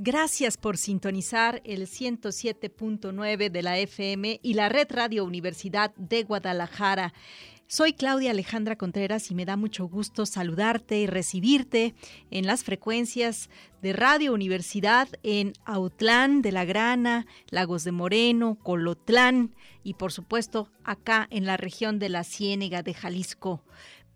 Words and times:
Gracias 0.00 0.56
por 0.56 0.76
sintonizar 0.76 1.62
el 1.64 1.86
107.9 1.86 3.50
de 3.50 3.62
la 3.62 3.78
FM 3.78 4.40
y 4.42 4.54
la 4.54 4.68
Red 4.68 4.88
Radio 4.90 5.24
Universidad 5.24 5.94
de 5.96 6.24
Guadalajara. 6.24 7.12
Soy 7.68 7.92
Claudia 7.92 8.30
Alejandra 8.30 8.76
Contreras 8.76 9.30
y 9.30 9.34
me 9.34 9.44
da 9.44 9.56
mucho 9.56 9.86
gusto 9.86 10.24
saludarte 10.24 10.98
y 10.98 11.06
recibirte 11.06 11.94
en 12.30 12.46
las 12.46 12.64
frecuencias 12.64 13.50
de 13.82 13.92
Radio 13.92 14.32
Universidad 14.34 15.08
en 15.22 15.52
Autlán 15.64 16.42
de 16.42 16.52
la 16.52 16.64
Grana, 16.64 17.26
Lagos 17.48 17.82
de 17.84 17.92
Moreno, 17.92 18.58
Colotlán 18.62 19.54
y 19.82 19.94
por 19.94 20.12
supuesto 20.12 20.70
acá 20.84 21.26
en 21.30 21.44
la 21.44 21.56
región 21.56 21.98
de 21.98 22.08
la 22.08 22.24
Ciénega 22.24 22.82
de 22.82 22.94
Jalisco. 22.94 23.64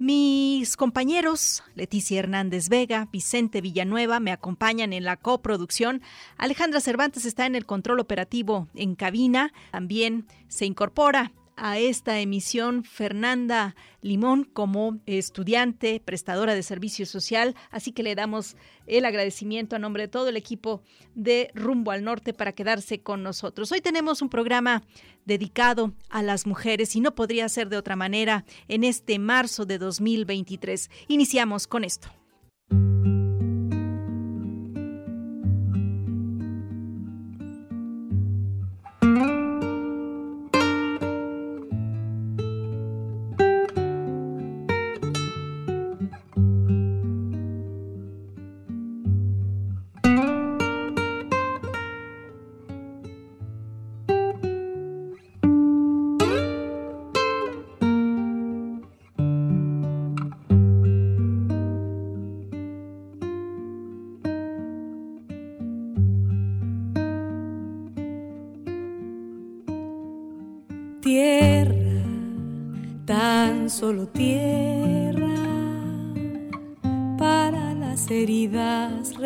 Mis 0.03 0.79
compañeros, 0.79 1.63
Leticia 1.75 2.21
Hernández 2.21 2.71
Vega, 2.71 3.07
Vicente 3.13 3.61
Villanueva, 3.61 4.19
me 4.19 4.33
acompañan 4.33 4.95
en 4.95 5.05
la 5.05 5.19
coproducción. 5.19 6.01
Alejandra 6.39 6.81
Cervantes 6.81 7.27
está 7.27 7.45
en 7.45 7.55
el 7.55 7.67
control 7.67 8.01
operativo 8.01 8.67
en 8.75 8.95
cabina. 8.95 9.53
También 9.73 10.27
se 10.49 10.65
incorpora 10.65 11.33
a 11.61 11.79
esta 11.79 12.19
emisión 12.19 12.85
Fernanda 12.85 13.77
Limón 14.01 14.45
como 14.45 14.99
estudiante, 15.05 16.01
prestadora 16.03 16.55
de 16.55 16.63
servicio 16.63 17.05
social, 17.05 17.55
así 17.71 17.93
que 17.93 18.03
le 18.03 18.15
damos 18.15 18.57
el 18.87 19.05
agradecimiento 19.05 19.77
a 19.77 19.79
nombre 19.79 20.05
de 20.05 20.09
todo 20.09 20.31
el 20.31 20.39
equipo 20.39 20.83
de 21.15 21.51
Rumbo 21.55 21.91
al 21.91 22.03
Norte 22.03 22.33
para 22.33 22.53
quedarse 22.53 23.03
con 23.03 23.23
nosotros. 23.23 23.71
Hoy 23.73 23.83
tenemos 23.83 24.23
un 24.23 24.31
programa 24.31 24.83
dedicado 25.27 25.93
a 26.09 26.23
las 26.23 26.47
mujeres 26.47 26.97
y 26.97 27.01
no 27.01 27.15
podría 27.15 27.49
ser 27.49 27.69
de 27.69 27.77
otra 27.77 27.95
manera 27.95 28.45
en 28.67 28.83
este 28.83 29.19
marzo 29.19 29.67
de 29.67 29.79
2023. 29.79 30.91
Iniciamos 31.09 31.67
con 31.67 31.85
esto. 31.85 32.20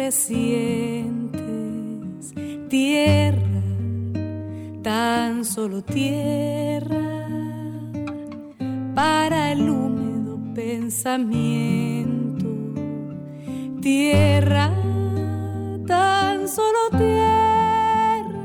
Recientes. 0.05 1.41
Tierra, 2.69 3.63
tan 4.83 5.45
solo 5.47 5.83
tierra 5.83 7.29
para 8.95 9.53
el 9.53 9.71
húmedo 9.71 10.39
pensamiento. 10.55 12.47
Tierra, 13.81 14.71
tan 15.87 16.49
solo 16.49 16.81
tierra 16.99 18.43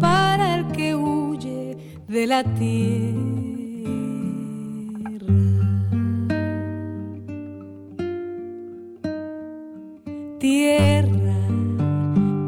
para 0.00 0.54
el 0.56 0.66
que 0.68 0.94
huye 0.94 1.76
de 2.08 2.26
la 2.26 2.42
tierra. 2.44 3.39
Tierra, 10.50 11.38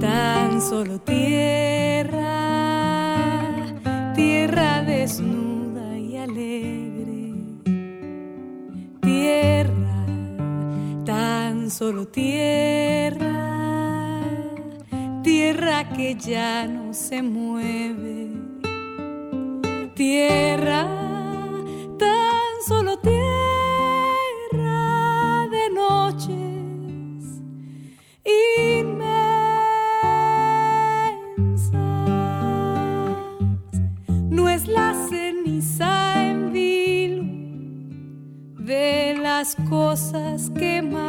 tan 0.01 0.61
solo 0.61 0.99
tierra, 0.99 2.27
tierra 4.17 4.83
desnuda 4.83 5.97
y 5.97 6.17
alegre, 6.17 7.33
tierra, 9.03 10.05
tan 11.05 11.71
solo 11.71 12.09
tierra, 12.09 13.31
tierra 15.23 15.89
que 15.91 16.17
ya 16.17 16.67
no 16.67 16.93
se 16.93 17.23
mueve, 17.23 18.31
tierra, 19.95 21.02
las 39.43 39.57
cosas 39.69 40.51
quemadas. 40.51 41.03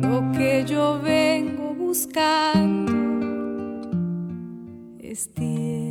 Lo 0.00 0.32
que 0.32 0.64
yo 0.66 0.98
vengo 1.02 1.74
buscando 1.74 2.90
es 4.98 5.34
de 5.34 5.87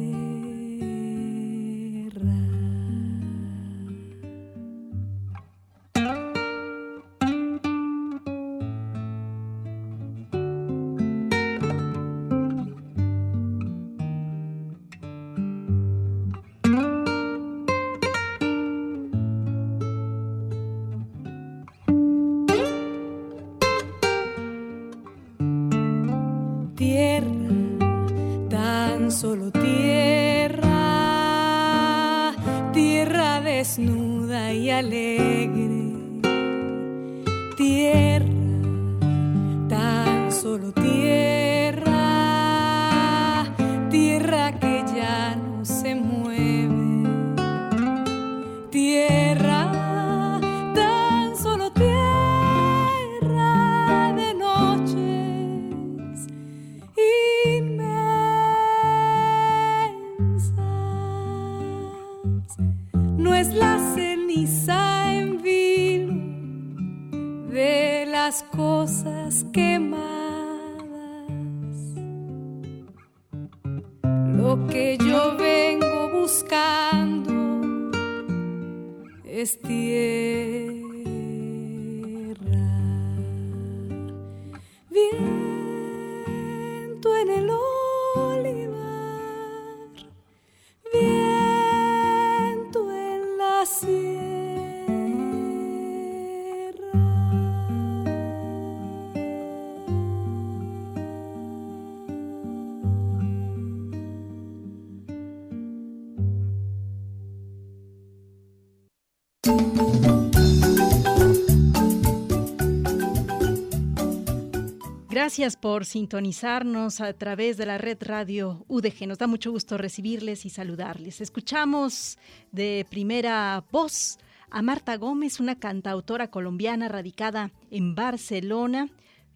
Gracias 115.27 115.57
por 115.57 115.83
sintonizarnos 115.83 117.01
a 117.01 117.11
través 117.11 117.57
de 117.57 117.65
la 117.65 117.77
red 117.77 117.97
radio 117.99 118.63
UDG. 118.69 119.07
Nos 119.09 119.17
da 119.17 119.27
mucho 119.27 119.51
gusto 119.51 119.77
recibirles 119.77 120.45
y 120.45 120.49
saludarles. 120.49 121.19
Escuchamos 121.19 122.17
de 122.53 122.85
primera 122.89 123.61
voz 123.69 124.19
a 124.49 124.61
Marta 124.61 124.95
Gómez, 124.95 125.41
una 125.41 125.59
cantautora 125.59 126.31
colombiana 126.31 126.87
radicada 126.87 127.51
en 127.71 127.93
Barcelona 127.93 128.87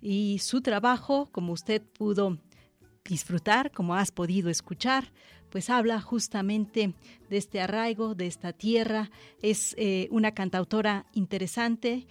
y 0.02 0.40
su 0.40 0.62
trabajo, 0.62 1.28
como 1.30 1.52
usted 1.52 1.82
pudo 1.82 2.38
disfrutar, 3.04 3.70
como 3.72 3.94
has 3.94 4.14
podido 4.14 4.50
escuchar, 4.50 5.12
pues 5.50 5.70
habla 5.70 6.00
justamente 6.00 6.94
de 7.30 7.38
este 7.38 7.60
arraigo, 7.60 8.16
de 8.16 8.28
esta 8.28 8.54
tierra. 8.54 9.12
Es 9.42 9.76
eh, 9.78 10.08
una 10.10 10.32
cantautora 10.32 11.06
interesante 11.12 12.08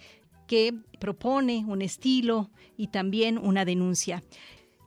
que 0.51 0.73
propone 0.99 1.63
un 1.65 1.81
estilo 1.81 2.51
y 2.75 2.87
también 2.87 3.37
una 3.37 3.63
denuncia. 3.63 4.21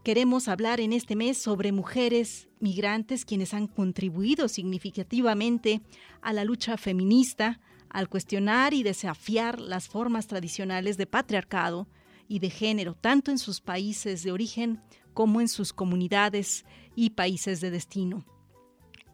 Queremos 0.05 0.47
hablar 0.47 0.79
en 0.79 0.93
este 0.93 1.17
mes 1.17 1.39
sobre 1.39 1.73
mujeres 1.73 2.51
migrantes 2.61 3.25
quienes 3.25 3.55
han 3.55 3.67
contribuido 3.67 4.49
significativamente 4.49 5.81
a 6.21 6.35
la 6.35 6.45
lucha 6.45 6.77
feminista, 6.77 7.63
al 7.89 8.11
cuestionar 8.11 8.75
y 8.75 8.83
desafiar 8.83 9.59
las 9.59 9.89
formas 9.89 10.27
tradicionales 10.27 10.99
de 10.99 11.07
patriarcado 11.07 11.89
y 12.29 12.41
de 12.41 12.51
género, 12.51 12.95
tanto 12.95 13.31
en 13.31 13.39
sus 13.39 13.63
países 13.63 14.23
de 14.23 14.33
origen 14.33 14.83
como 15.15 15.41
en 15.41 15.49
sus 15.49 15.73
comunidades 15.73 16.67
y 16.95 17.09
países 17.11 17.63
de 17.63 17.71
destino. 17.71 18.34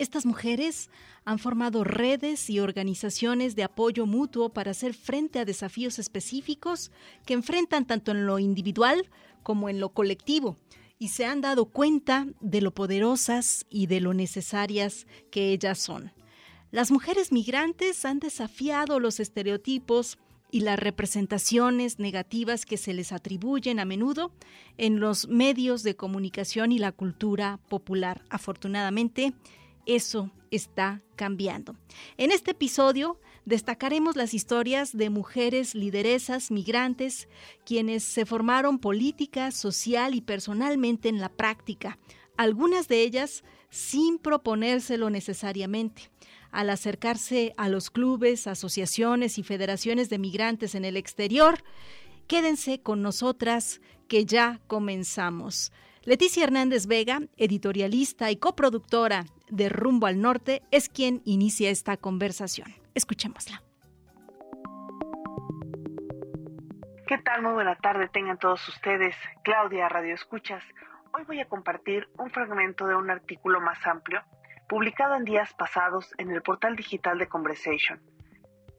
Estas 0.00 0.25
mujeres 0.25 0.88
han 1.26 1.38
formado 1.38 1.85
redes 1.85 2.49
y 2.49 2.58
organizaciones 2.58 3.55
de 3.55 3.64
apoyo 3.64 4.06
mutuo 4.06 4.49
para 4.49 4.70
hacer 4.70 4.94
frente 4.94 5.38
a 5.38 5.44
desafíos 5.44 5.99
específicos 5.99 6.91
que 7.26 7.35
enfrentan 7.35 7.85
tanto 7.87 8.12
en 8.12 8.25
lo 8.25 8.38
individual 8.38 9.11
como 9.43 9.69
en 9.69 9.79
lo 9.79 9.91
colectivo 9.91 10.56
y 10.99 11.08
se 11.08 11.26
han 11.26 11.43
dado 11.43 11.67
cuenta 11.67 12.26
de 12.41 12.62
lo 12.62 12.73
poderosas 12.73 13.67
y 13.69 13.88
de 13.88 14.00
lo 14.00 14.14
necesarias 14.14 15.06
que 15.31 15.52
ellas 15.52 15.79
son. 15.79 16.12
Las 16.70 16.91
mujeres 16.91 17.31
migrantes 17.31 18.06
han 18.06 18.20
desafiado 18.20 19.00
los 19.00 19.20
estereotipos 19.20 20.17
y 20.50 20.61
las 20.61 20.79
representaciones 20.79 21.99
negativas 21.99 22.64
que 22.64 22.79
se 22.79 22.94
les 22.94 23.12
atribuyen 23.12 23.79
a 23.79 23.85
menudo 23.85 24.32
en 24.79 24.99
los 24.99 25.29
medios 25.29 25.82
de 25.82 25.94
comunicación 25.94 26.73
y 26.73 26.79
la 26.79 26.91
cultura 26.91 27.61
popular. 27.69 28.23
Afortunadamente, 28.31 29.35
eso 29.87 30.31
está 30.50 31.03
cambiando. 31.17 31.77
En 32.17 32.32
este 32.32 32.53
episodio 32.53 33.21
destacaremos 33.44 34.17
las 34.17 34.35
historias 34.35 34.97
de 34.97 35.11
mujeres 35.11 35.75
lideresas 35.75 36.50
migrantes 36.50 37.29
quienes 37.65 38.03
se 38.05 38.27
formaron 38.27 38.79
política, 38.79 39.50
social 39.50 40.15
y 40.15 40.21
personalmente 40.21 41.09
en 41.09 41.21
la 41.21 41.29
práctica, 41.29 41.99
algunas 42.37 42.88
de 42.88 43.03
ellas 43.03 43.44
sin 43.71 44.19
proponérselo 44.19 45.11
necesariamente. 45.11 46.11
Al 46.50 46.71
acercarse 46.71 47.55
a 47.56 47.69
los 47.69 47.91
clubes, 47.91 48.47
asociaciones 48.47 49.38
y 49.38 49.44
federaciones 49.44 50.11
de 50.11 50.19
migrantes 50.19 50.75
en 50.75 50.85
el 50.85 50.97
exterior, 50.97 51.62
quédense 52.27 52.81
con 52.81 53.03
nosotras 53.03 53.81
que 54.09 54.25
ya 54.25 54.61
comenzamos. 54.67 55.73
Leticia 56.10 56.42
Hernández 56.42 56.88
Vega, 56.88 57.20
editorialista 57.36 58.32
y 58.32 58.36
coproductora 58.36 59.26
de 59.48 59.68
Rumbo 59.68 60.08
al 60.08 60.20
Norte, 60.20 60.60
es 60.72 60.88
quien 60.88 61.22
inicia 61.24 61.70
esta 61.70 61.96
conversación. 61.96 62.66
Escuchémosla. 62.96 63.62
¿Qué 67.06 67.16
tal? 67.18 67.42
Muy 67.42 67.52
buena 67.52 67.76
tarde 67.76 68.08
tengan 68.08 68.40
todos 68.40 68.68
ustedes. 68.68 69.14
Claudia 69.44 69.88
Radio 69.88 70.16
Escuchas. 70.16 70.64
Hoy 71.14 71.22
voy 71.28 71.38
a 71.38 71.44
compartir 71.44 72.08
un 72.18 72.28
fragmento 72.30 72.88
de 72.88 72.96
un 72.96 73.08
artículo 73.08 73.60
más 73.60 73.78
amplio 73.86 74.20
publicado 74.68 75.14
en 75.14 75.24
días 75.24 75.54
pasados 75.54 76.12
en 76.18 76.32
el 76.32 76.42
portal 76.42 76.74
digital 76.74 77.20
de 77.20 77.28
Conversation, 77.28 78.00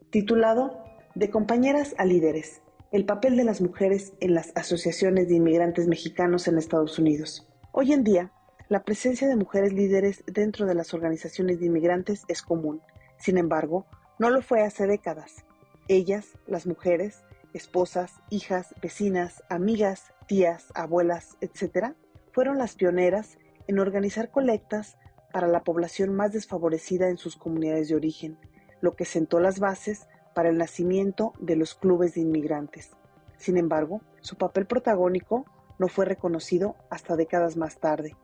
titulado 0.10 0.84
De 1.16 1.30
compañeras 1.30 1.96
a 1.98 2.04
líderes, 2.04 2.62
el 2.92 3.06
papel 3.06 3.38
de 3.38 3.46
las 3.46 3.62
mujeres 3.62 4.12
en 4.20 4.34
las 4.34 4.52
asociaciones 4.54 5.30
de 5.30 5.36
inmigrantes 5.36 5.88
mexicanos 5.88 6.50
en 6.50 6.58
Estados 6.58 7.00
Unidos. 7.00 7.48
Hoy 7.72 7.94
en 7.94 8.04
día, 8.04 8.34
la 8.68 8.84
presencia 8.84 9.30
de 9.30 9.38
mujeres 9.38 9.72
líderes 9.72 10.26
dentro 10.28 10.66
de 10.66 10.76
las 10.76 10.94
organizaciones 10.94 11.62
de 11.62 11.68
inmigrantes 11.68 12.26
es 12.28 12.42
común. 12.42 12.82
Sin 13.18 13.38
embargo, 13.38 13.86
no 14.20 14.30
lo 14.30 14.42
fue 14.42 14.64
hace 14.64 14.88
décadas. 14.88 15.46
Ellas, 15.88 16.38
las 16.48 16.68
mujeres, 16.68 17.24
esposas, 17.54 18.16
hijas, 18.30 18.76
vecinas, 18.82 19.42
amigas, 19.48 20.12
tías, 20.28 20.68
abuelas, 20.76 21.38
etc., 21.40 21.94
fueron 22.34 22.58
las 22.58 22.76
pioneras 22.76 23.38
en 23.68 23.80
organizar 23.80 24.32
colectas 24.32 24.98
para 25.32 25.48
la 25.48 25.64
población 25.64 26.14
más 26.14 26.34
desfavorecida 26.34 27.08
en 27.08 27.18
sus 27.18 27.38
comunidades 27.38 27.88
de 27.88 27.96
origen, 27.96 28.38
lo 28.82 28.98
que 28.98 29.06
sentó 29.06 29.40
las 29.40 29.60
bases 29.60 30.08
para 30.34 30.50
el 30.50 30.58
nacimiento 30.58 31.34
de 31.40 31.56
los 31.56 31.76
clubes 31.76 32.16
de 32.16 32.22
inmigrantes. 32.22 32.92
Sin 33.38 33.58
embargo, 33.58 34.02
su 34.22 34.36
papel 34.38 34.66
protagónico 34.66 35.46
no 35.80 35.88
fue 35.88 36.06
reconocido 36.06 36.76
hasta 36.90 37.16
décadas 37.16 37.58
más 37.58 37.80
tarde. 37.80 38.16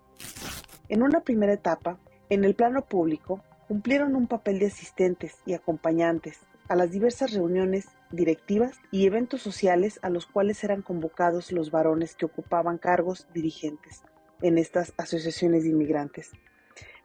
En 0.90 1.02
una 1.02 1.22
primera 1.22 1.54
etapa, 1.54 1.98
en 2.30 2.44
el 2.44 2.56
plano 2.56 2.86
público, 2.86 3.42
cumplieron 3.68 4.16
un 4.16 4.28
papel 4.28 4.60
de 4.60 4.68
asistentes 4.68 5.38
y 5.46 5.54
acompañantes 5.54 6.40
a 6.70 6.76
las 6.76 6.92
diversas 6.92 7.34
reuniones 7.34 7.88
directivas 8.12 8.78
y 8.92 9.06
eventos 9.06 9.42
sociales 9.42 10.00
a 10.02 10.10
los 10.10 10.26
cuales 10.26 10.64
eran 10.64 10.82
convocados 10.82 11.52
los 11.52 11.72
varones 11.72 12.16
que 12.16 12.26
ocupaban 12.26 12.78
cargos 12.78 13.28
dirigentes 13.34 14.04
en 14.42 14.58
estas 14.58 14.94
asociaciones 14.98 15.64
de 15.64 15.70
inmigrantes, 15.70 16.32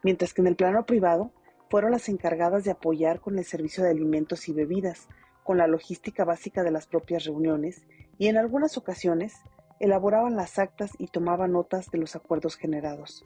mientras 0.03 0.33
que 0.33 0.41
en 0.41 0.47
el 0.47 0.55
plano 0.55 0.85
privado 0.85 1.31
fueron 1.73 1.89
las 1.89 2.07
encargadas 2.07 2.63
de 2.63 2.69
apoyar 2.69 3.19
con 3.19 3.39
el 3.39 3.45
servicio 3.45 3.83
de 3.83 3.89
alimentos 3.89 4.47
y 4.47 4.53
bebidas, 4.53 5.07
con 5.43 5.57
la 5.57 5.65
logística 5.65 6.23
básica 6.23 6.61
de 6.61 6.69
las 6.69 6.85
propias 6.85 7.23
reuniones 7.23 7.81
y 8.19 8.27
en 8.27 8.37
algunas 8.37 8.77
ocasiones 8.77 9.33
elaboraban 9.79 10.35
las 10.35 10.59
actas 10.59 10.91
y 10.99 11.07
tomaban 11.07 11.53
notas 11.53 11.89
de 11.89 11.97
los 11.97 12.15
acuerdos 12.15 12.57
generados. 12.57 13.25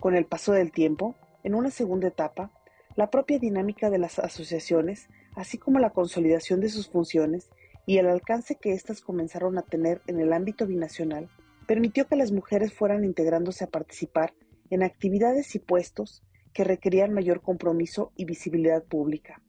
Con 0.00 0.16
el 0.16 0.24
paso 0.24 0.54
del 0.54 0.72
tiempo, 0.72 1.16
en 1.42 1.54
una 1.54 1.70
segunda 1.70 2.08
etapa, 2.08 2.50
la 2.96 3.10
propia 3.10 3.38
dinámica 3.38 3.90
de 3.90 3.98
las 3.98 4.18
asociaciones, 4.18 5.10
así 5.36 5.58
como 5.58 5.78
la 5.80 5.90
consolidación 5.90 6.60
de 6.60 6.70
sus 6.70 6.88
funciones 6.88 7.50
y 7.84 7.98
el 7.98 8.06
alcance 8.06 8.54
que 8.54 8.72
éstas 8.72 9.02
comenzaron 9.02 9.58
a 9.58 9.62
tener 9.64 10.00
en 10.06 10.18
el 10.18 10.32
ámbito 10.32 10.66
binacional, 10.66 11.28
permitió 11.66 12.06
que 12.06 12.16
las 12.16 12.32
mujeres 12.32 12.72
fueran 12.72 13.04
integrándose 13.04 13.64
a 13.64 13.70
participar 13.70 14.32
en 14.70 14.82
actividades 14.82 15.54
y 15.54 15.58
puestos 15.58 16.22
que 16.54 16.64
requerían 16.64 17.12
mayor 17.12 17.42
compromiso 17.42 18.12
y 18.16 18.24
visibilidad 18.24 18.82
pública. 18.82 19.42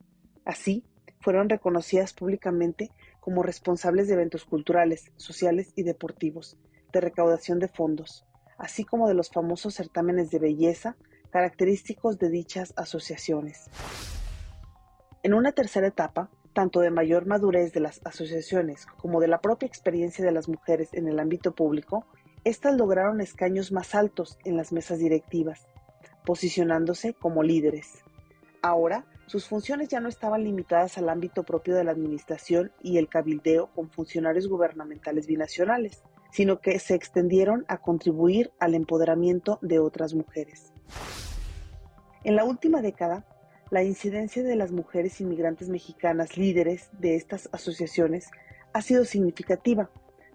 Así, 0.43 0.83
fueron 1.21 1.49
reconocidas 1.49 2.13
públicamente 2.13 2.91
como 3.19 3.43
responsables 3.43 4.07
de 4.07 4.15
eventos 4.15 4.43
culturales, 4.43 5.11
sociales 5.15 5.71
y 5.75 5.83
deportivos, 5.83 6.57
de 6.91 7.01
recaudación 7.01 7.59
de 7.59 7.67
fondos, 7.67 8.25
así 8.57 8.83
como 8.83 9.07
de 9.07 9.13
los 9.13 9.29
famosos 9.29 9.75
certámenes 9.75 10.29
de 10.31 10.39
belleza 10.39 10.97
característicos 11.31 12.17
de 12.17 12.29
dichas 12.29 12.73
asociaciones. 12.75 13.65
En 15.23 15.33
una 15.33 15.51
tercera 15.51 15.87
etapa, 15.87 16.29
tanto 16.53 16.79
de 16.79 16.91
mayor 16.91 17.25
madurez 17.25 17.73
de 17.73 17.81
las 17.81 17.99
asociaciones 18.05 18.85
como 18.85 19.19
de 19.19 19.27
la 19.27 19.41
propia 19.41 19.67
experiencia 19.67 20.23
de 20.23 20.31
las 20.31 20.47
mujeres 20.47 20.93
en 20.93 21.07
el 21.07 21.19
ámbito 21.19 21.53
público, 21.53 22.05
éstas 22.45 22.75
lograron 22.75 23.19
escaños 23.19 23.71
más 23.71 23.95
altos 23.95 24.37
en 24.45 24.55
las 24.55 24.71
mesas 24.71 24.99
directivas, 24.99 25.67
posicionándose 26.25 27.13
como 27.13 27.43
líderes. 27.43 28.03
Ahora, 28.61 29.05
sus 29.27 29.47
funciones 29.47 29.89
ya 29.89 29.99
no 29.99 30.09
estaban 30.09 30.43
limitadas 30.43 30.97
al 30.97 31.09
ámbito 31.09 31.43
propio 31.43 31.75
de 31.75 31.83
la 31.83 31.91
administración 31.91 32.71
y 32.81 32.97
el 32.97 33.07
cabildeo 33.07 33.67
con 33.73 33.89
funcionarios 33.89 34.47
gubernamentales 34.47 35.27
binacionales, 35.27 36.03
sino 36.31 36.59
que 36.59 36.79
se 36.79 36.95
extendieron 36.95 37.65
a 37.67 37.77
contribuir 37.77 38.51
al 38.59 38.75
empoderamiento 38.75 39.57
de 39.61 39.79
otras 39.79 40.13
mujeres. 40.13 40.73
En 42.23 42.35
la 42.35 42.43
última 42.43 42.81
década, 42.81 43.25
la 43.71 43.83
incidencia 43.83 44.43
de 44.43 44.55
las 44.55 44.71
mujeres 44.71 45.21
inmigrantes 45.21 45.69
mexicanas 45.69 46.37
líderes 46.37 46.89
de 46.99 47.15
estas 47.15 47.49
asociaciones 47.51 48.29
ha 48.73 48.81
sido 48.81 49.05
significativa, 49.05 49.89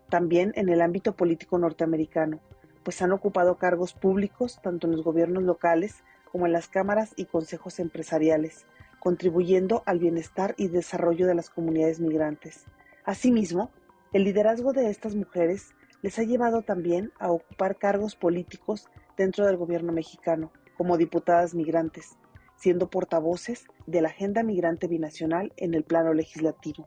también 0.09 0.53
en 0.57 0.69
el 0.69 0.81
ámbito 0.81 1.15
político 1.15 1.59
norteamericano, 1.59 2.41
pues 2.83 3.01
han 3.03 3.13
ocupado 3.13 3.57
cargos 3.59 3.93
públicos 3.93 4.61
tanto 4.63 4.87
en 4.87 4.93
los 4.93 5.05
gobiernos 5.05 5.43
locales 5.43 6.03
como 6.31 6.47
en 6.47 6.53
las 6.53 6.69
cámaras 6.69 7.13
y 7.17 7.27
consejos 7.27 7.79
empresariales, 7.81 8.67
contribuyendo 9.01 9.83
al 9.87 9.99
bienestar 9.99 10.55
y 10.57 10.69
desarrollo 10.69 11.27
de 11.27 11.35
las 11.35 11.51
comunidades 11.51 12.01
migrantes. 12.01 12.67
Asimismo, 13.05 13.71
el 14.13 14.25
liderazgo 14.25 14.73
de 14.73 14.91
estas 14.91 15.15
mujeres 15.15 15.75
les 16.03 16.19
ha 16.19 16.23
llevado 16.23 16.63
también 16.63 17.13
a 17.19 17.31
ocupar 17.31 17.77
cargos 17.77 18.17
políticos 18.17 18.89
dentro 19.17 19.47
del 19.47 19.57
gobierno 19.57 19.93
mexicano, 19.93 20.53
como 20.77 20.97
diputadas 20.97 21.55
migrantes, 21.55 22.17
siendo 22.57 22.89
portavoces 22.89 23.67
de 23.87 24.01
la 24.01 24.09
agenda 24.09 24.43
migrante 24.43 24.87
binacional 24.87 25.53
en 25.57 25.75
el 25.75 25.85
plano 25.85 26.15
legislativo. 26.15 26.87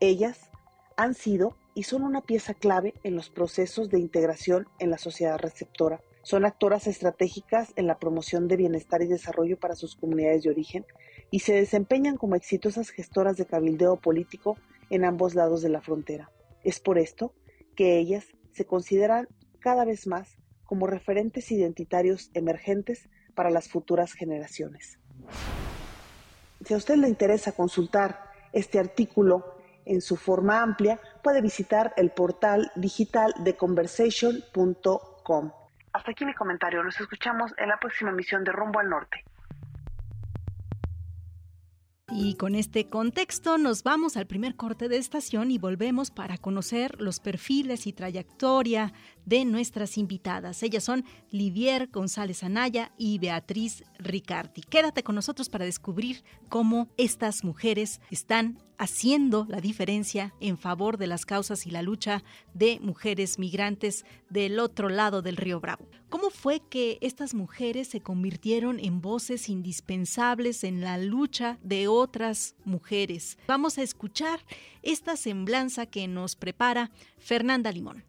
Ellas 0.00 0.50
han 0.96 1.14
sido 1.14 1.56
y 1.78 1.84
son 1.84 2.02
una 2.02 2.22
pieza 2.22 2.54
clave 2.54 2.94
en 3.04 3.14
los 3.14 3.30
procesos 3.30 3.88
de 3.88 4.00
integración 4.00 4.66
en 4.80 4.90
la 4.90 4.98
sociedad 4.98 5.38
receptora. 5.38 6.00
Son 6.24 6.44
actoras 6.44 6.88
estratégicas 6.88 7.72
en 7.76 7.86
la 7.86 8.00
promoción 8.00 8.48
de 8.48 8.56
bienestar 8.56 9.00
y 9.00 9.06
desarrollo 9.06 9.60
para 9.60 9.76
sus 9.76 9.94
comunidades 9.94 10.42
de 10.42 10.50
origen 10.50 10.84
y 11.30 11.38
se 11.38 11.52
desempeñan 11.52 12.16
como 12.16 12.34
exitosas 12.34 12.90
gestoras 12.90 13.36
de 13.36 13.46
cabildeo 13.46 13.94
político 13.94 14.58
en 14.90 15.04
ambos 15.04 15.36
lados 15.36 15.62
de 15.62 15.68
la 15.68 15.80
frontera. 15.80 16.32
Es 16.64 16.80
por 16.80 16.98
esto 16.98 17.32
que 17.76 17.96
ellas 17.96 18.26
se 18.50 18.64
consideran 18.64 19.28
cada 19.60 19.84
vez 19.84 20.08
más 20.08 20.36
como 20.64 20.88
referentes 20.88 21.52
identitarios 21.52 22.32
emergentes 22.34 23.08
para 23.36 23.50
las 23.50 23.68
futuras 23.68 24.14
generaciones. 24.14 24.98
Si 26.64 26.74
a 26.74 26.76
usted 26.76 26.96
le 26.96 27.06
interesa 27.06 27.52
consultar 27.52 28.32
este 28.52 28.80
artículo 28.80 29.54
en 29.88 30.02
su 30.02 30.16
forma 30.16 30.60
amplia, 30.60 31.00
puede 31.22 31.40
visitar 31.40 31.92
el 31.96 32.10
portal 32.10 32.70
digital 32.74 33.34
de 33.38 33.56
conversation.com. 33.56 35.52
Hasta 35.92 36.10
aquí 36.10 36.24
mi 36.24 36.34
comentario. 36.34 36.82
Nos 36.82 37.00
escuchamos 37.00 37.52
en 37.58 37.68
la 37.68 37.78
próxima 37.78 38.10
emisión 38.10 38.44
de 38.44 38.52
Rumbo 38.52 38.80
al 38.80 38.88
Norte. 38.88 39.24
Y 42.10 42.36
con 42.36 42.54
este 42.54 42.88
contexto 42.88 43.58
nos 43.58 43.82
vamos 43.82 44.16
al 44.16 44.26
primer 44.26 44.56
corte 44.56 44.88
de 44.88 44.96
estación 44.96 45.50
y 45.50 45.58
volvemos 45.58 46.10
para 46.10 46.38
conocer 46.38 46.98
los 47.00 47.20
perfiles 47.20 47.86
y 47.86 47.92
trayectoria 47.92 48.94
de 49.26 49.44
nuestras 49.44 49.98
invitadas. 49.98 50.62
Ellas 50.62 50.84
son 50.84 51.04
Livier 51.30 51.88
González 51.92 52.42
Anaya 52.42 52.92
y 52.96 53.18
Beatriz 53.18 53.84
Ricardi. 53.98 54.62
Quédate 54.62 55.02
con 55.02 55.16
nosotros 55.16 55.50
para 55.50 55.66
descubrir 55.66 56.24
cómo 56.48 56.88
estas 56.96 57.44
mujeres 57.44 58.00
están 58.10 58.58
haciendo 58.78 59.46
la 59.48 59.60
diferencia 59.60 60.32
en 60.40 60.56
favor 60.56 60.96
de 60.96 61.08
las 61.08 61.26
causas 61.26 61.66
y 61.66 61.70
la 61.70 61.82
lucha 61.82 62.22
de 62.54 62.78
mujeres 62.80 63.38
migrantes 63.38 64.04
del 64.30 64.58
otro 64.60 64.88
lado 64.88 65.20
del 65.20 65.36
río 65.36 65.60
Bravo. 65.60 65.86
¿Cómo 66.08 66.30
fue 66.30 66.60
que 66.70 66.98
estas 67.02 67.34
mujeres 67.34 67.88
se 67.88 68.00
convirtieron 68.00 68.80
en 68.80 69.02
voces 69.02 69.48
indispensables 69.48 70.64
en 70.64 70.80
la 70.80 70.96
lucha 70.96 71.58
de 71.62 71.88
otras 71.88 72.54
mujeres? 72.64 73.36
Vamos 73.46 73.76
a 73.76 73.82
escuchar 73.82 74.40
esta 74.82 75.16
semblanza 75.16 75.84
que 75.86 76.08
nos 76.08 76.36
prepara 76.36 76.90
Fernanda 77.18 77.70
Limón. 77.72 78.04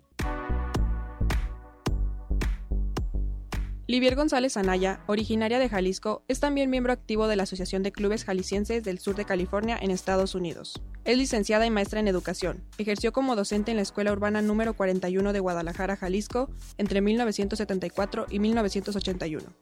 Livier 3.89 4.15
González 4.15 4.55
Anaya, 4.55 4.99
originaria 5.07 5.57
de 5.57 5.67
Jalisco, 5.67 6.23
es 6.27 6.39
también 6.39 6.69
miembro 6.69 6.93
activo 6.93 7.27
de 7.27 7.35
la 7.35 7.41
Asociación 7.41 7.81
de 7.81 7.91
Clubes 7.91 8.23
Jaliscienses 8.23 8.83
del 8.83 8.99
Sur 8.99 9.15
de 9.15 9.25
California 9.25 9.79
en 9.81 9.89
Estados 9.89 10.35
Unidos. 10.35 10.79
Es 11.05 11.17
licenciada 11.17 11.65
y 11.65 11.71
maestra 11.71 11.99
en 11.99 12.07
educación. 12.07 12.63
Ejerció 12.77 13.11
como 13.11 13.35
docente 13.35 13.71
en 13.71 13.77
la 13.77 13.81
Escuela 13.81 14.11
Urbana 14.11 14.43
número 14.43 14.75
41 14.75 15.33
de 15.33 15.39
Guadalajara, 15.39 15.95
Jalisco, 15.95 16.51
entre 16.77 17.01
1974 17.01 18.27
y 18.29 18.37
1981. 18.37 19.55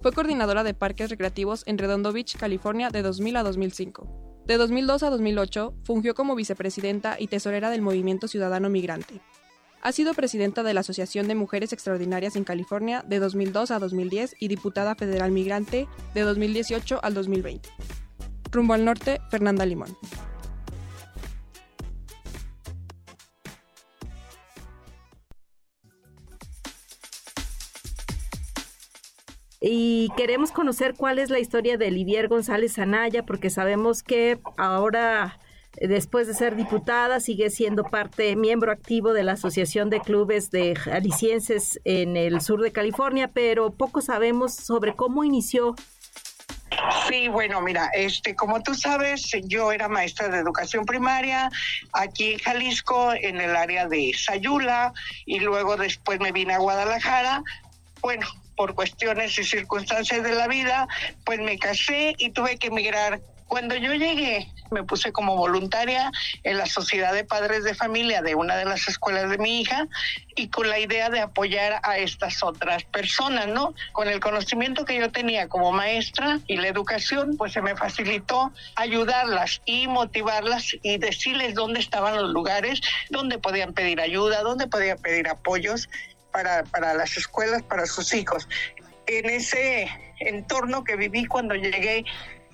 Fue 0.00 0.12
coordinadora 0.12 0.62
de 0.62 0.74
parques 0.74 1.10
recreativos 1.10 1.64
en 1.66 1.76
Redondo 1.76 2.12
Beach, 2.12 2.36
California, 2.36 2.90
de 2.90 3.02
2000 3.02 3.36
a 3.36 3.42
2005. 3.42 4.44
De 4.46 4.58
2002 4.58 5.02
a 5.02 5.10
2008, 5.10 5.74
fungió 5.82 6.14
como 6.14 6.36
vicepresidenta 6.36 7.16
y 7.18 7.26
tesorera 7.26 7.68
del 7.68 7.82
Movimiento 7.82 8.28
Ciudadano 8.28 8.70
Migrante. 8.70 9.20
Ha 9.84 9.90
sido 9.90 10.14
presidenta 10.14 10.62
de 10.62 10.74
la 10.74 10.80
Asociación 10.80 11.26
de 11.26 11.34
Mujeres 11.34 11.72
Extraordinarias 11.72 12.36
en 12.36 12.44
California 12.44 13.04
de 13.04 13.18
2002 13.18 13.72
a 13.72 13.80
2010 13.80 14.36
y 14.38 14.46
diputada 14.46 14.94
federal 14.94 15.32
migrante 15.32 15.88
de 16.14 16.20
2018 16.20 17.00
al 17.02 17.14
2020. 17.14 17.68
Rumbo 18.52 18.74
al 18.74 18.84
norte, 18.84 19.20
Fernanda 19.28 19.66
Limón. 19.66 19.96
y 29.64 30.08
queremos 30.16 30.50
conocer 30.50 30.94
cuál 30.94 31.20
es 31.20 31.30
la 31.30 31.38
historia 31.38 31.76
de 31.76 31.92
Livier 31.92 32.26
González 32.26 32.80
Anaya, 32.80 33.24
porque 33.24 33.48
sabemos 33.48 34.02
que 34.02 34.40
ahora 34.56 35.38
después 35.88 36.26
de 36.26 36.34
ser 36.34 36.56
diputada, 36.56 37.20
sigue 37.20 37.50
siendo 37.50 37.84
parte, 37.84 38.36
miembro 38.36 38.72
activo 38.72 39.12
de 39.12 39.22
la 39.22 39.32
Asociación 39.32 39.90
de 39.90 40.00
Clubes 40.00 40.50
de 40.50 40.74
Jaliscienses 40.74 41.80
en 41.84 42.16
el 42.16 42.40
sur 42.40 42.60
de 42.62 42.72
California, 42.72 43.30
pero 43.32 43.72
poco 43.72 44.00
sabemos 44.00 44.54
sobre 44.54 44.94
cómo 44.94 45.24
inició 45.24 45.74
Sí, 47.08 47.28
bueno, 47.28 47.60
mira, 47.60 47.90
este, 47.92 48.34
como 48.34 48.62
tú 48.62 48.74
sabes, 48.74 49.30
yo 49.44 49.72
era 49.72 49.88
maestra 49.88 50.28
de 50.28 50.38
educación 50.38 50.84
primaria 50.84 51.50
aquí 51.92 52.32
en 52.32 52.38
Jalisco, 52.38 53.12
en 53.12 53.40
el 53.40 53.56
área 53.56 53.86
de 53.86 54.12
Sayula, 54.16 54.92
y 55.26 55.40
luego 55.40 55.76
después 55.76 56.20
me 56.20 56.32
vine 56.32 56.54
a 56.54 56.58
Guadalajara. 56.58 57.42
Bueno, 58.00 58.26
por 58.56 58.74
cuestiones 58.74 59.38
y 59.38 59.44
circunstancias 59.44 60.22
de 60.22 60.34
la 60.34 60.48
vida, 60.48 60.88
pues 61.24 61.40
me 61.40 61.58
casé 61.58 62.14
y 62.18 62.30
tuve 62.30 62.58
que 62.58 62.68
emigrar 62.68 63.20
cuando 63.52 63.76
yo 63.76 63.92
llegué, 63.92 64.50
me 64.70 64.82
puse 64.82 65.12
como 65.12 65.36
voluntaria 65.36 66.10
en 66.42 66.56
la 66.56 66.64
Sociedad 66.64 67.12
de 67.12 67.22
Padres 67.22 67.64
de 67.64 67.74
Familia 67.74 68.22
de 68.22 68.34
una 68.34 68.56
de 68.56 68.64
las 68.64 68.88
escuelas 68.88 69.28
de 69.28 69.36
mi 69.36 69.60
hija 69.60 69.88
y 70.34 70.48
con 70.48 70.70
la 70.70 70.78
idea 70.78 71.10
de 71.10 71.20
apoyar 71.20 71.78
a 71.82 71.98
estas 71.98 72.42
otras 72.42 72.84
personas, 72.84 73.48
¿no? 73.48 73.74
Con 73.92 74.08
el 74.08 74.20
conocimiento 74.20 74.86
que 74.86 74.98
yo 74.98 75.12
tenía 75.12 75.50
como 75.50 75.70
maestra 75.70 76.40
y 76.46 76.56
la 76.56 76.68
educación, 76.68 77.36
pues 77.36 77.52
se 77.52 77.60
me 77.60 77.76
facilitó 77.76 78.54
ayudarlas 78.74 79.60
y 79.66 79.86
motivarlas 79.86 80.74
y 80.82 80.96
decirles 80.96 81.52
dónde 81.52 81.80
estaban 81.80 82.16
los 82.16 82.30
lugares, 82.30 82.80
dónde 83.10 83.36
podían 83.36 83.74
pedir 83.74 84.00
ayuda, 84.00 84.40
dónde 84.40 84.66
podían 84.66 84.96
pedir 84.96 85.28
apoyos 85.28 85.90
para, 86.30 86.64
para 86.64 86.94
las 86.94 87.18
escuelas, 87.18 87.62
para 87.64 87.84
sus 87.84 88.14
hijos. 88.14 88.48
En 89.06 89.28
ese 89.28 89.90
entorno 90.20 90.84
que 90.84 90.96
viví 90.96 91.26
cuando 91.26 91.54
llegué 91.54 92.06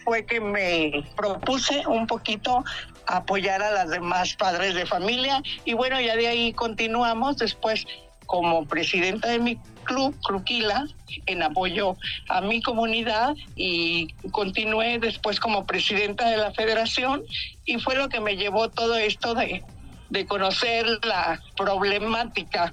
fue 0.09 0.25
que 0.25 0.41
me 0.41 1.05
propuse 1.17 1.87
un 1.87 2.07
poquito 2.07 2.65
apoyar 3.07 3.63
a 3.63 3.71
las 3.73 3.91
demás 3.91 4.35
padres 4.37 4.75
de 4.75 4.87
familia. 4.87 5.43
Y 5.67 5.75
bueno, 5.75 6.01
ya 6.01 6.17
de 6.17 6.29
ahí 6.29 6.55
continuamos. 6.55 7.37
Después 7.37 7.87
como 8.25 8.65
presidenta 8.65 9.29
de 9.29 9.39
mi 9.39 9.59
club, 9.85 10.17
Cruquila, 10.23 10.87
en 11.27 11.43
apoyo 11.43 11.99
a 12.31 12.41
mi 12.41 12.63
comunidad 12.63 13.37
y 13.55 14.09
continué 14.31 14.99
después 14.99 15.41
como 15.41 15.67
presidenta 15.67 16.31
de 16.31 16.39
la 16.39 16.53
federación 16.53 17.23
y 17.67 17.79
fue 17.79 17.95
lo 17.95 18.09
que 18.09 18.21
me 18.21 18.37
llevó 18.37 18.71
todo 18.71 18.97
esto 18.97 19.35
de, 19.35 19.63
de 20.09 20.27
conocer 20.27 20.87
la 21.05 21.39
problemática 21.55 22.73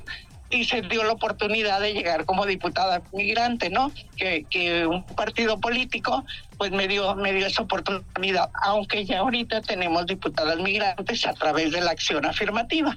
y 0.49 0.65
se 0.65 0.81
dio 0.81 1.03
la 1.03 1.13
oportunidad 1.13 1.81
de 1.81 1.93
llegar 1.93 2.25
como 2.25 2.45
diputada 2.45 3.01
migrante, 3.11 3.69
¿no? 3.69 3.91
Que, 4.15 4.45
que 4.49 4.85
un 4.85 5.03
partido 5.03 5.59
político 5.59 6.23
pues 6.57 6.71
me 6.71 6.87
dio, 6.87 7.15
me 7.15 7.33
dio 7.33 7.47
esa 7.47 7.63
oportunidad, 7.63 8.49
aunque 8.63 9.05
ya 9.05 9.19
ahorita 9.19 9.61
tenemos 9.61 10.05
diputadas 10.05 10.57
migrantes 10.59 11.25
a 11.25 11.33
través 11.33 11.71
de 11.71 11.81
la 11.81 11.91
acción 11.91 12.25
afirmativa. 12.25 12.95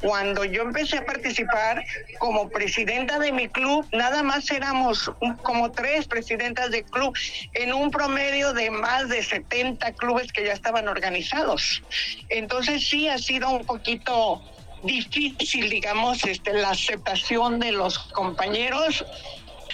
Cuando 0.00 0.46
yo 0.46 0.62
empecé 0.62 0.96
a 0.96 1.04
participar 1.04 1.84
como 2.18 2.48
presidenta 2.48 3.18
de 3.18 3.32
mi 3.32 3.48
club, 3.48 3.86
nada 3.92 4.22
más 4.22 4.50
éramos 4.50 5.10
como 5.42 5.72
tres 5.72 6.06
presidentas 6.06 6.70
de 6.70 6.84
club 6.84 7.14
en 7.52 7.74
un 7.74 7.90
promedio 7.90 8.54
de 8.54 8.70
más 8.70 9.10
de 9.10 9.22
70 9.22 9.92
clubes 9.92 10.32
que 10.32 10.44
ya 10.44 10.52
estaban 10.52 10.88
organizados. 10.88 11.82
Entonces 12.30 12.88
sí 12.88 13.08
ha 13.08 13.18
sido 13.18 13.50
un 13.50 13.66
poquito 13.66 14.42
difícil, 14.82 15.70
digamos, 15.70 16.24
este, 16.24 16.52
la 16.54 16.70
aceptación 16.70 17.58
de 17.58 17.72
los 17.72 17.98
compañeros 17.98 19.04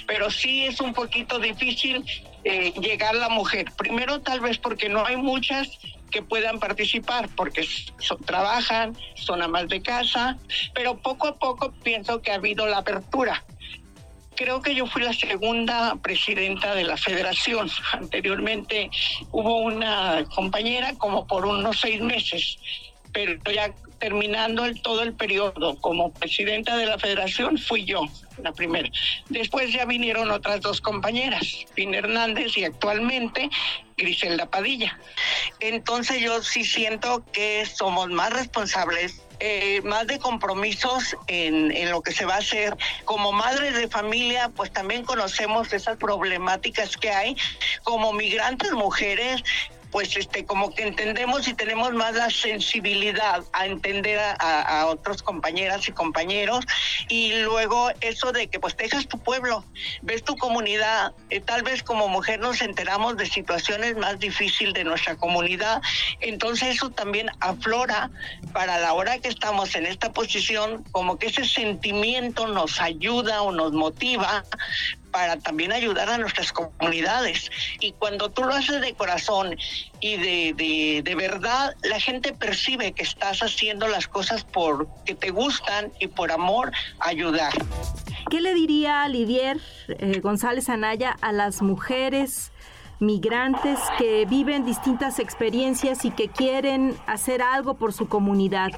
pero 0.06 0.30
sí 0.30 0.64
es 0.64 0.80
un 0.80 0.94
poquito 0.94 1.38
difícil 1.38 2.04
eh, 2.44 2.72
llegar 2.80 3.14
la 3.14 3.28
mujer. 3.28 3.66
Primero 3.76 4.20
tal 4.20 4.40
vez 4.40 4.58
porque 4.58 4.88
no 4.88 5.04
hay 5.04 5.16
muchas 5.16 5.68
que 6.10 6.22
puedan 6.22 6.58
participar 6.58 7.28
porque 7.36 7.66
trabajan, 8.24 8.96
son 9.16 9.42
amas 9.42 9.68
de 9.68 9.82
casa, 9.82 10.38
pero 10.74 10.96
poco 10.98 11.28
a 11.28 11.36
poco 11.36 11.72
pienso 11.82 12.22
que 12.22 12.30
ha 12.30 12.36
habido 12.36 12.66
la 12.66 12.78
apertura. 12.78 13.44
Creo 14.36 14.60
que 14.60 14.74
yo 14.74 14.86
fui 14.86 15.02
la 15.02 15.14
segunda 15.14 15.96
presidenta 16.02 16.74
de 16.74 16.84
la 16.84 16.96
federación. 16.96 17.70
Anteriormente 17.92 18.90
hubo 19.32 19.60
una 19.60 20.24
compañera 20.34 20.94
como 20.98 21.26
por 21.26 21.46
unos 21.46 21.80
seis 21.80 22.00
meses, 22.00 22.58
pero 23.12 23.40
ya 23.50 23.72
terminando 23.98 24.64
el, 24.64 24.80
todo 24.82 25.02
el 25.02 25.14
periodo 25.14 25.76
como 25.80 26.12
presidenta 26.12 26.76
de 26.76 26.86
la 26.86 26.98
federación 26.98 27.58
fui 27.58 27.84
yo, 27.84 28.06
la 28.42 28.52
primera. 28.52 28.88
Después 29.28 29.72
ya 29.72 29.84
vinieron 29.84 30.30
otras 30.30 30.60
dos 30.60 30.80
compañeras, 30.80 31.46
Pin 31.74 31.94
Hernández 31.94 32.56
y 32.56 32.64
actualmente 32.64 33.48
Griselda 33.96 34.46
Padilla. 34.46 34.98
Entonces 35.60 36.20
yo 36.20 36.42
sí 36.42 36.64
siento 36.64 37.24
que 37.32 37.64
somos 37.66 38.08
más 38.08 38.32
responsables 38.32 39.22
eh, 39.38 39.82
más 39.82 40.06
de 40.06 40.18
compromisos 40.18 41.14
en, 41.26 41.70
en, 41.70 41.90
lo 41.90 42.00
que 42.00 42.12
se 42.12 42.24
va 42.24 42.36
a 42.36 42.38
hacer. 42.38 42.74
Como 43.04 43.32
madres 43.32 43.74
de 43.74 43.86
familia, 43.86 44.50
pues 44.56 44.72
también 44.72 45.04
conocemos 45.04 45.70
esas 45.74 45.98
problemáticas 45.98 46.96
que 46.96 47.10
hay. 47.10 47.36
Como 47.82 48.14
migrantes 48.14 48.72
mujeres, 48.72 49.42
pues 49.96 50.14
este 50.14 50.44
como 50.44 50.74
que 50.74 50.82
entendemos 50.82 51.48
y 51.48 51.54
tenemos 51.54 51.90
más 51.94 52.14
la 52.14 52.28
sensibilidad 52.28 53.42
a 53.54 53.64
entender 53.64 54.18
a, 54.18 54.84
otros 54.88 55.22
compañeras 55.22 55.88
y 55.88 55.92
compañeros 55.92 56.66
y 57.08 57.32
luego 57.40 57.88
eso 58.02 58.30
de 58.30 58.48
que 58.48 58.60
pues 58.60 58.76
dejas 58.76 59.08
tu 59.08 59.18
pueblo, 59.18 59.64
ves 60.02 60.22
tu 60.22 60.36
comunidad, 60.36 61.14
eh, 61.30 61.40
tal 61.40 61.62
vez 61.62 61.82
como 61.82 62.08
mujer 62.08 62.40
nos 62.40 62.60
enteramos 62.60 63.16
de 63.16 63.24
situaciones 63.24 63.96
más 63.96 64.18
difíciles 64.18 64.74
de 64.74 64.84
nuestra 64.84 65.16
comunidad, 65.16 65.80
entonces 66.20 66.76
eso 66.76 66.90
también 66.90 67.30
aflora 67.40 68.10
para 68.52 68.78
la 68.78 68.92
hora 68.92 69.18
que 69.18 69.28
estamos 69.28 69.74
en 69.76 69.86
esta 69.86 70.12
posición, 70.12 70.84
como 70.92 71.18
que 71.18 71.28
ese 71.28 71.46
sentimiento 71.46 72.46
nos 72.48 72.82
ayuda 72.82 73.40
o 73.40 73.50
nos 73.50 73.72
motiva 73.72 74.44
para 75.16 75.38
también 75.38 75.72
ayudar 75.72 76.10
a 76.10 76.18
nuestras 76.18 76.52
comunidades. 76.52 77.50
Y 77.80 77.92
cuando 77.92 78.30
tú 78.30 78.44
lo 78.44 78.52
haces 78.52 78.82
de 78.82 78.92
corazón 78.92 79.56
y 79.98 80.18
de, 80.18 81.02
de, 81.02 81.14
verdad, 81.14 81.74
la 81.84 81.98
gente 81.98 82.34
percibe 82.34 82.92
que 82.92 83.02
estás 83.02 83.42
haciendo 83.42 83.88
las 83.88 84.08
cosas 84.08 84.44
porque 84.44 85.14
te 85.14 85.30
gustan 85.30 85.90
y 86.00 86.08
por 86.08 86.30
amor 86.30 86.70
ayudar. 87.00 87.54
¿Qué 88.30 88.42
le 88.42 88.52
diría 88.52 89.08
Lidier 89.08 89.58
eh, 89.88 90.20
González 90.20 90.68
Anaya 90.68 91.16
a 91.22 91.32
las 91.32 91.62
mujeres? 91.62 92.52
migrantes 92.98 93.78
que 93.98 94.24
viven 94.24 94.64
distintas 94.64 95.18
experiencias 95.18 96.06
y 96.06 96.10
que 96.10 96.28
quieren 96.28 96.96
hacer 97.06 97.42
algo 97.42 97.74
por 97.74 97.92
su 97.92 98.08
comunidad? 98.08 98.70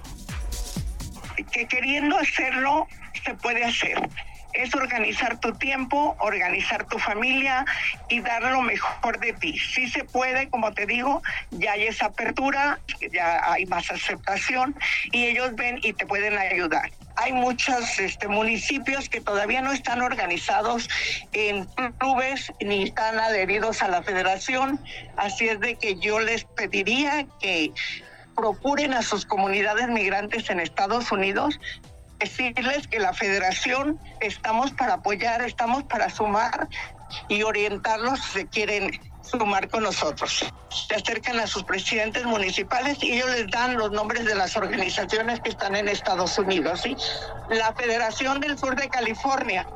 Que 1.52 1.68
queriendo 1.68 2.16
hacerlo 2.18 2.88
se 3.25 3.35
puede 3.35 3.64
hacer 3.64 4.09
es 4.52 4.75
organizar 4.75 5.38
tu 5.38 5.52
tiempo, 5.55 6.17
organizar 6.21 6.85
tu 6.87 6.99
familia 6.99 7.64
y 8.09 8.21
dar 8.21 8.43
lo 8.43 8.62
mejor 8.62 9.21
de 9.21 9.33
ti. 9.35 9.59
Si 9.59 9.88
se 9.88 10.05
puede, 10.05 10.49
como 10.49 10.73
te 10.73 10.87
digo, 10.87 11.23
ya 11.50 11.73
hay 11.73 11.85
esa 11.85 12.07
apertura, 12.07 12.81
ya 13.12 13.52
hay 13.52 13.67
más 13.67 13.90
aceptación 13.90 14.75
y 15.12 15.26
ellos 15.26 15.55
ven 15.55 15.78
y 15.83 15.93
te 15.93 16.07
pueden 16.07 16.38
ayudar. 16.38 16.90
Hay 17.17 17.33
muchos 17.33 17.99
este, 17.99 18.28
municipios 18.28 19.09
que 19.09 19.21
todavía 19.21 19.61
no 19.61 19.73
están 19.73 20.02
organizados 20.02 20.89
en 21.32 21.65
clubes 21.99 22.52
ni 22.61 22.84
están 22.84 23.19
adheridos 23.19 23.82
a 23.82 23.89
la 23.89 24.02
federación, 24.02 24.80
así 25.17 25.49
es 25.49 25.58
de 25.58 25.75
que 25.75 25.97
yo 25.97 26.21
les 26.21 26.45
pediría 26.45 27.26
que 27.41 27.73
procuren 28.37 28.95
a 28.95 29.02
sus 29.02 29.26
comunidades 29.26 29.89
migrantes 29.89 30.49
en 30.49 30.61
Estados 30.61 31.11
Unidos 31.11 31.58
decirles 32.19 32.87
que 32.89 32.99
la 32.99 33.13
federación 33.13 33.99
estamos 34.21 34.73
para 34.73 34.95
apoyar, 34.95 35.43
estamos 35.43 35.85
para 35.85 36.11
sumar 36.11 36.69
y 37.28 37.43
orientarlos 37.43 38.21
si 38.33 38.45
quieren 38.47 38.91
sumar 39.23 39.69
con 39.69 39.83
nosotros. 39.83 40.45
Se 40.71 40.95
acercan 40.95 41.39
a 41.41 41.47
sus 41.47 41.65
presidentes 41.65 42.25
municipales 42.25 42.99
y 43.02 43.13
ellos 43.13 43.31
les 43.31 43.50
dan 43.50 43.76
los 43.76 43.91
nombres 43.91 44.25
de 44.25 44.35
las 44.35 44.57
organizaciones 44.57 45.41
que 45.41 45.50
están 45.50 45.76
en 45.76 45.89
Estados 45.89 46.39
Unidos. 46.39 46.83
¿sí? 46.83 46.97
La 47.50 47.73
Federación 47.75 48.41
del 48.41 48.59
Sur 48.59 48.76
de 48.76 48.89
California 48.89 49.67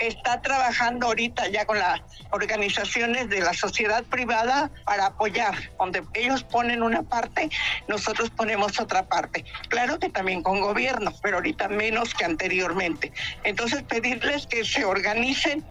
está 0.00 0.40
trabajando 0.40 1.06
ahorita 1.06 1.48
ya 1.48 1.64
con 1.64 1.78
las 1.78 2.00
organizaciones 2.30 3.28
de 3.28 3.40
la 3.40 3.54
sociedad 3.54 4.04
privada 4.04 4.70
para 4.84 5.06
apoyar. 5.06 5.54
Donde 5.78 6.02
ellos 6.14 6.44
ponen 6.44 6.82
una 6.82 7.02
parte, 7.02 7.50
nosotros 7.86 8.30
ponemos 8.30 8.78
otra 8.80 9.06
parte. 9.06 9.44
Claro 9.68 9.98
que 9.98 10.08
también 10.08 10.42
con 10.42 10.60
gobierno, 10.60 11.12
pero 11.22 11.36
ahorita 11.36 11.68
menos 11.68 12.14
que 12.14 12.24
anteriormente. 12.24 13.12
Entonces 13.44 13.82
pedirles 13.82 14.46
que 14.46 14.64
se 14.64 14.84
organicen 14.84 15.64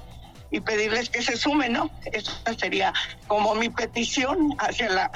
y 0.51 0.61
pedirles 0.61 1.09
que 1.09 1.21
se 1.21 1.35
sumen, 1.35 1.73
¿no? 1.73 1.89
Esa 2.05 2.53
sería 2.57 2.93
como 3.27 3.55
mi 3.55 3.69
petición 3.69 4.55
hacia 4.59 4.89
la 4.89 5.11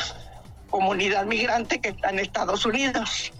comunidad 0.71 1.25
migrante 1.25 1.79
que 1.79 1.89
está 1.89 2.09
en 2.09 2.19
Estados 2.19 2.65
Unidos. 2.65 3.31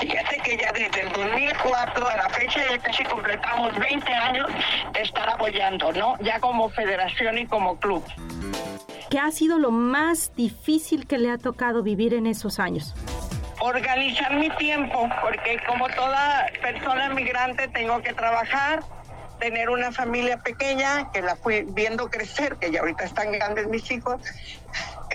Fíjate 0.00 0.36
que 0.44 0.56
ya 0.56 0.70
desde 0.72 1.00
el 1.00 1.12
2004 1.12 2.08
a 2.08 2.16
la 2.16 2.28
fecha 2.28 2.60
ya 2.70 2.78
casi 2.78 3.02
completamos 3.04 3.76
20 3.76 4.12
años 4.12 4.46
de 4.92 5.02
estar 5.02 5.28
apoyando, 5.28 5.92
¿no? 5.92 6.16
Ya 6.20 6.38
como 6.38 6.68
federación 6.68 7.38
y 7.38 7.46
como 7.46 7.76
club. 7.80 8.04
¿Qué 9.10 9.18
ha 9.18 9.30
sido 9.30 9.58
lo 9.58 9.70
más 9.70 10.32
difícil 10.36 11.06
que 11.06 11.18
le 11.18 11.30
ha 11.30 11.38
tocado 11.38 11.82
vivir 11.82 12.14
en 12.14 12.26
esos 12.26 12.60
años? 12.60 12.94
Organizar 13.60 14.36
mi 14.36 14.50
tiempo, 14.56 15.08
porque 15.22 15.58
como 15.66 15.88
toda 15.88 16.46
persona 16.60 17.08
migrante 17.08 17.68
tengo 17.68 18.02
que 18.02 18.12
trabajar, 18.12 18.82
tener 19.38 19.70
una 19.70 19.92
familia 19.92 20.42
pequeña 20.42 21.10
que 21.12 21.22
la 21.22 21.36
fui 21.36 21.62
viendo 21.62 22.10
crecer, 22.10 22.56
que 22.56 22.70
ya 22.70 22.80
ahorita 22.80 23.04
están 23.04 23.32
grandes 23.32 23.68
mis 23.68 23.90
hijos, 23.90 24.20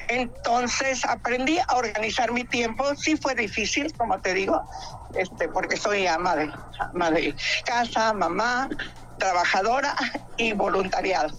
entonces 0.09 1.05
aprendí 1.05 1.59
a 1.59 1.75
organizar 1.75 2.31
mi 2.31 2.43
tiempo. 2.43 2.95
Sí 2.95 3.15
fue 3.15 3.35
difícil, 3.35 3.93
como 3.93 4.19
te 4.19 4.33
digo, 4.33 4.61
este, 5.15 5.47
porque 5.47 5.77
soy 5.77 6.07
ama 6.07 6.35
de, 6.35 6.51
ama 6.79 7.11
de 7.11 7.35
casa, 7.65 8.11
mamá, 8.13 8.69
trabajadora 9.19 9.95
y 10.37 10.53
voluntariado. 10.53 11.29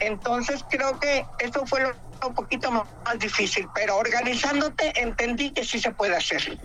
Entonces 0.00 0.64
creo 0.70 0.98
que 0.98 1.24
eso 1.38 1.66
fue 1.66 1.82
lo, 1.82 1.92
un 2.26 2.34
poquito 2.34 2.70
más 2.70 2.84
difícil, 3.18 3.68
pero 3.74 3.96
organizándote 3.96 4.98
entendí 5.00 5.50
que 5.50 5.64
sí 5.64 5.78
se 5.78 5.90
puede 5.90 6.16
hacer. 6.16 6.58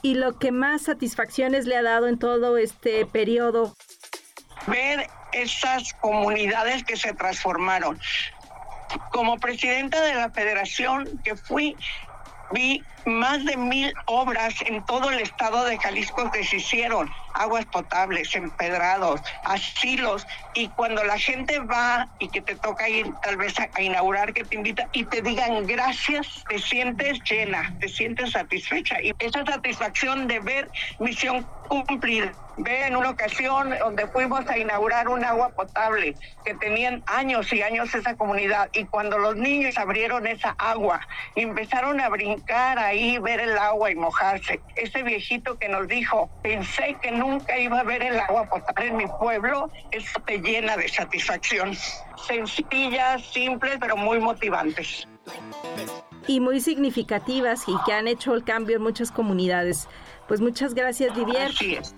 ¿Y 0.00 0.14
lo 0.14 0.38
que 0.38 0.50
más 0.50 0.82
satisfacciones 0.82 1.66
le 1.66 1.76
ha 1.76 1.82
dado 1.82 2.08
en 2.08 2.18
todo 2.18 2.56
este 2.56 3.04
periodo? 3.06 3.76
Ver 4.66 5.08
esas 5.32 5.92
comunidades 5.94 6.84
que 6.84 6.96
se 6.96 7.12
transformaron 7.12 8.00
como 9.10 9.38
presidenta 9.38 10.02
de 10.02 10.14
la 10.14 10.30
federación 10.30 11.08
que 11.24 11.36
fui, 11.36 11.76
vi 12.52 12.84
más 13.06 13.44
de 13.44 13.56
mil 13.56 13.94
obras 14.06 14.54
en 14.66 14.84
todo 14.84 15.10
el 15.10 15.20
estado 15.20 15.64
de 15.64 15.78
Jalisco 15.78 16.30
que 16.30 16.44
se 16.44 16.56
hicieron, 16.56 17.08
aguas 17.34 17.64
potables, 17.66 18.34
empedrados, 18.34 19.20
asilos, 19.44 20.26
y 20.54 20.68
cuando 20.70 21.04
la 21.04 21.18
gente 21.18 21.60
va 21.60 22.08
y 22.18 22.28
que 22.28 22.42
te 22.42 22.56
toca 22.56 22.88
ir 22.88 23.06
tal 23.22 23.36
vez 23.36 23.54
a, 23.60 23.80
inaugurar, 23.80 24.32
que 24.32 24.44
te 24.44 24.56
invita 24.56 24.88
y 24.92 25.04
te 25.04 25.22
digan 25.22 25.66
gracias, 25.66 26.44
te 26.48 26.58
sientes 26.58 27.20
llena, 27.30 27.72
te 27.80 27.88
sientes 27.88 28.32
satisfecha. 28.32 29.00
Y 29.00 29.12
esa 29.18 29.44
satisfacción 29.44 30.26
de 30.26 30.40
ver 30.40 30.70
misión 30.98 31.46
cumplida. 31.68 32.32
Ve 32.58 32.86
en 32.86 32.96
una 32.96 33.10
ocasión 33.10 33.74
donde 33.78 34.06
fuimos 34.06 34.48
a 34.48 34.56
inaugurar 34.56 35.08
un 35.10 35.22
agua 35.22 35.50
potable 35.50 36.14
que 36.42 36.54
tenían 36.54 37.02
años 37.06 37.52
y 37.52 37.60
años 37.60 37.94
esa 37.94 38.16
comunidad 38.16 38.70
y 38.72 38.86
cuando 38.86 39.18
los 39.18 39.36
niños 39.36 39.76
abrieron 39.76 40.26
esa 40.26 40.54
agua 40.56 41.06
y 41.34 41.42
empezaron 41.42 42.00
a 42.00 42.08
brincar 42.08 42.78
ahí 42.96 43.18
ver 43.18 43.40
el 43.40 43.56
agua 43.58 43.90
y 43.90 43.94
mojarse. 43.94 44.60
Ese 44.76 45.02
viejito 45.02 45.58
que 45.58 45.68
nos 45.68 45.86
dijo, 45.86 46.30
pensé 46.42 46.96
que 47.02 47.10
nunca 47.10 47.58
iba 47.58 47.80
a 47.80 47.82
ver 47.82 48.02
el 48.02 48.18
agua 48.18 48.48
potable 48.48 48.88
en 48.88 48.96
mi 48.96 49.06
pueblo, 49.06 49.70
eso 49.90 50.20
te 50.26 50.38
llena 50.38 50.76
de 50.76 50.88
satisfacción. 50.88 51.74
Sencillas, 52.26 53.22
simples, 53.32 53.76
pero 53.80 53.96
muy 53.96 54.18
motivantes. 54.18 55.06
Y 56.26 56.40
muy 56.40 56.60
significativas 56.60 57.68
y 57.68 57.74
que 57.84 57.92
han 57.92 58.08
hecho 58.08 58.34
el 58.34 58.44
cambio 58.44 58.76
en 58.76 58.82
muchas 58.82 59.10
comunidades. 59.10 59.88
Pues 60.26 60.40
muchas 60.40 60.74
gracias, 60.74 61.14
Didier. 61.14 61.50
Así 61.50 61.76
es. 61.76 61.94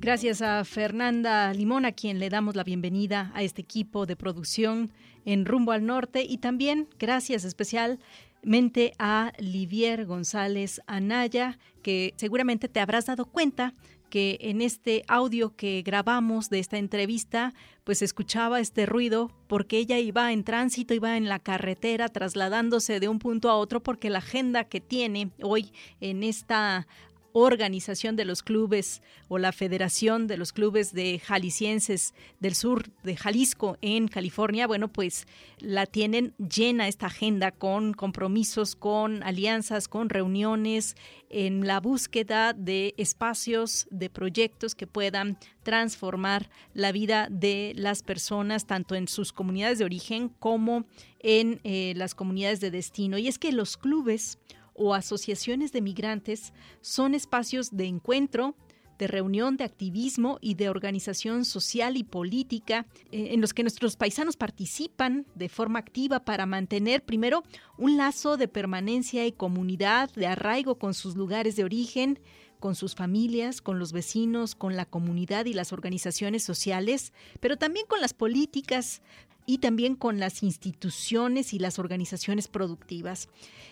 Gracias 0.00 0.40
a 0.40 0.64
Fernanda 0.64 1.52
Limón, 1.52 1.84
a 1.84 1.92
quien 1.92 2.18
le 2.20 2.30
damos 2.30 2.56
la 2.56 2.64
bienvenida 2.64 3.30
a 3.34 3.42
este 3.42 3.60
equipo 3.60 4.06
de 4.06 4.16
producción 4.16 4.90
en 5.26 5.44
Rumbo 5.44 5.72
al 5.72 5.84
Norte. 5.84 6.24
Y 6.26 6.38
también 6.38 6.88
gracias 6.98 7.44
especial 7.44 7.98
mente 8.42 8.94
a 8.98 9.34
Livier 9.38 10.06
González 10.06 10.80
Anaya, 10.86 11.58
que 11.82 12.14
seguramente 12.16 12.66
te 12.66 12.80
habrás 12.80 13.04
dado 13.06 13.26
cuenta 13.26 13.74
que 14.08 14.38
en 14.40 14.62
este 14.62 15.04
audio 15.06 15.54
que 15.54 15.82
grabamos 15.82 16.48
de 16.48 16.60
esta 16.60 16.78
entrevista, 16.78 17.52
pues 17.84 18.00
escuchaba 18.00 18.58
este 18.58 18.86
ruido 18.86 19.30
porque 19.48 19.76
ella 19.76 19.98
iba 19.98 20.32
en 20.32 20.44
tránsito, 20.44 20.94
iba 20.94 21.18
en 21.18 21.28
la 21.28 21.38
carretera 21.38 22.08
trasladándose 22.08 23.00
de 23.00 23.08
un 23.08 23.18
punto 23.18 23.50
a 23.50 23.56
otro 23.56 23.82
porque 23.82 24.08
la 24.08 24.18
agenda 24.18 24.64
que 24.64 24.80
tiene 24.80 25.30
hoy 25.42 25.72
en 26.00 26.22
esta 26.22 26.88
organización 27.32 28.16
de 28.16 28.24
los 28.24 28.42
clubes 28.42 29.02
o 29.28 29.38
la 29.38 29.52
Federación 29.52 30.26
de 30.26 30.36
los 30.36 30.52
Clubes 30.52 30.92
de 30.92 31.18
Jaliscienses 31.18 32.14
del 32.40 32.54
Sur 32.54 32.90
de 33.02 33.16
Jalisco 33.16 33.76
en 33.80 34.08
California, 34.08 34.66
bueno, 34.66 34.88
pues 34.88 35.26
la 35.58 35.86
tienen 35.86 36.34
llena 36.38 36.88
esta 36.88 37.06
agenda 37.06 37.50
con 37.50 37.94
compromisos, 37.94 38.74
con 38.74 39.22
alianzas, 39.22 39.88
con 39.88 40.08
reuniones, 40.08 40.96
en 41.30 41.64
la 41.64 41.78
búsqueda 41.78 42.52
de 42.52 42.92
espacios, 42.96 43.86
de 43.90 44.10
proyectos 44.10 44.74
que 44.74 44.88
puedan 44.88 45.38
transformar 45.62 46.50
la 46.74 46.90
vida 46.90 47.28
de 47.30 47.72
las 47.76 48.02
personas, 48.02 48.66
tanto 48.66 48.96
en 48.96 49.06
sus 49.06 49.32
comunidades 49.32 49.78
de 49.78 49.84
origen 49.84 50.28
como 50.28 50.86
en 51.20 51.60
eh, 51.62 51.94
las 51.96 52.14
comunidades 52.14 52.60
de 52.60 52.72
destino. 52.72 53.16
Y 53.16 53.28
es 53.28 53.38
que 53.38 53.52
los 53.52 53.76
clubes 53.76 54.38
o 54.80 54.94
asociaciones 54.94 55.72
de 55.72 55.82
migrantes 55.82 56.54
son 56.80 57.14
espacios 57.14 57.76
de 57.76 57.84
encuentro, 57.84 58.56
de 58.98 59.06
reunión, 59.06 59.58
de 59.58 59.64
activismo 59.64 60.38
y 60.40 60.54
de 60.54 60.70
organización 60.70 61.44
social 61.44 61.98
y 61.98 62.04
política 62.04 62.86
eh, 63.12 63.28
en 63.32 63.42
los 63.42 63.52
que 63.52 63.62
nuestros 63.62 63.96
paisanos 63.96 64.36
participan 64.38 65.26
de 65.34 65.50
forma 65.50 65.78
activa 65.78 66.24
para 66.24 66.46
mantener 66.46 67.04
primero 67.04 67.42
un 67.76 67.98
lazo 67.98 68.38
de 68.38 68.48
permanencia 68.48 69.26
y 69.26 69.32
comunidad, 69.32 70.10
de 70.14 70.26
arraigo 70.26 70.78
con 70.78 70.94
sus 70.94 71.14
lugares 71.14 71.56
de 71.56 71.64
origen, 71.64 72.18
con 72.58 72.74
sus 72.74 72.94
familias, 72.94 73.60
con 73.60 73.78
los 73.78 73.92
vecinos, 73.92 74.54
con 74.54 74.76
la 74.76 74.86
comunidad 74.86 75.46
y 75.46 75.52
las 75.52 75.72
organizaciones 75.72 76.42
sociales, 76.42 77.12
pero 77.40 77.56
también 77.56 77.86
con 77.86 78.00
las 78.00 78.14
políticas 78.14 79.02
y 79.50 79.58
también 79.58 79.96
con 79.96 80.20
las 80.20 80.44
instituciones 80.44 81.52
y 81.52 81.58
las 81.58 81.80
organizaciones 81.80 82.46
productivas. 82.46 83.28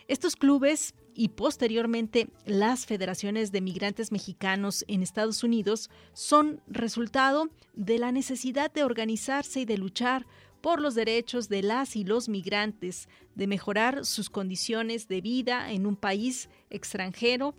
Estos 0.08 0.34
clubes 0.34 0.92
y 1.14 1.28
posteriormente 1.28 2.30
las 2.46 2.84
federaciones 2.84 3.52
de 3.52 3.60
migrantes 3.60 4.10
mexicanos 4.10 4.84
en 4.88 5.04
Estados 5.04 5.44
Unidos 5.44 5.88
son 6.14 6.60
resultado 6.66 7.48
de 7.74 8.00
la 8.00 8.10
necesidad 8.10 8.72
de 8.72 8.82
organizarse 8.82 9.60
y 9.60 9.64
de 9.66 9.78
luchar 9.78 10.26
por 10.60 10.80
los 10.80 10.96
derechos 10.96 11.48
de 11.48 11.62
las 11.62 11.94
y 11.94 12.02
los 12.02 12.28
migrantes, 12.28 13.08
de 13.36 13.46
mejorar 13.46 14.04
sus 14.04 14.30
condiciones 14.30 15.06
de 15.06 15.20
vida 15.20 15.70
en 15.70 15.86
un 15.86 15.94
país 15.94 16.48
extranjero 16.70 17.54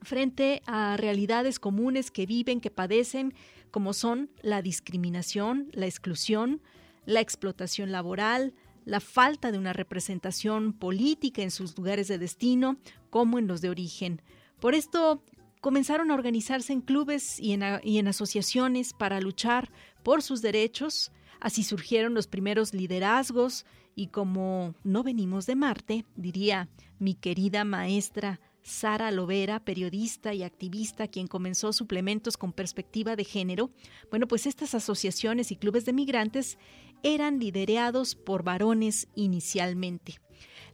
frente 0.00 0.62
a 0.64 0.96
realidades 0.96 1.58
comunes 1.58 2.10
que 2.10 2.24
viven, 2.24 2.62
que 2.62 2.70
padecen, 2.70 3.34
como 3.70 3.92
son 3.92 4.30
la 4.40 4.62
discriminación, 4.62 5.68
la 5.74 5.84
exclusión, 5.84 6.62
la 7.06 7.20
explotación 7.20 7.92
laboral, 7.92 8.54
la 8.84 9.00
falta 9.00 9.52
de 9.52 9.58
una 9.58 9.72
representación 9.72 10.72
política 10.72 11.42
en 11.42 11.50
sus 11.50 11.76
lugares 11.76 12.08
de 12.08 12.18
destino 12.18 12.76
como 13.10 13.38
en 13.38 13.46
los 13.46 13.60
de 13.60 13.70
origen. 13.70 14.22
Por 14.60 14.74
esto 14.74 15.22
comenzaron 15.60 16.10
a 16.10 16.14
organizarse 16.14 16.72
en 16.72 16.80
clubes 16.80 17.38
y 17.38 17.52
en, 17.52 18.08
asociaciones 18.08 18.92
para 18.92 19.20
luchar 19.20 19.70
por 20.02 20.22
sus 20.22 20.42
derechos. 20.42 21.12
Así 21.40 21.62
surgieron 21.62 22.14
los 22.14 22.26
primeros 22.26 22.74
liderazgos 22.74 23.64
y 23.94 24.08
como 24.08 24.74
no 24.82 25.02
venimos 25.02 25.46
de 25.46 25.54
Marte, 25.54 26.04
diría 26.16 26.68
mi 26.98 27.14
querida 27.14 27.64
maestra 27.64 28.40
Sara 28.62 29.10
Lovera, 29.10 29.60
periodista 29.64 30.34
y 30.34 30.42
activista, 30.42 31.08
quien 31.08 31.26
comenzó 31.26 31.72
suplementos 31.72 32.36
con 32.36 32.52
perspectiva 32.52 33.16
de 33.16 33.24
género, 33.24 33.70
bueno, 34.10 34.28
pues 34.28 34.46
estas 34.46 34.74
asociaciones 34.74 35.50
y 35.50 35.56
clubes 35.56 35.84
de 35.84 35.92
migrantes 35.92 36.58
eran 37.02 37.38
liderados 37.38 38.14
por 38.14 38.42
varones 38.42 39.08
inicialmente. 39.14 40.18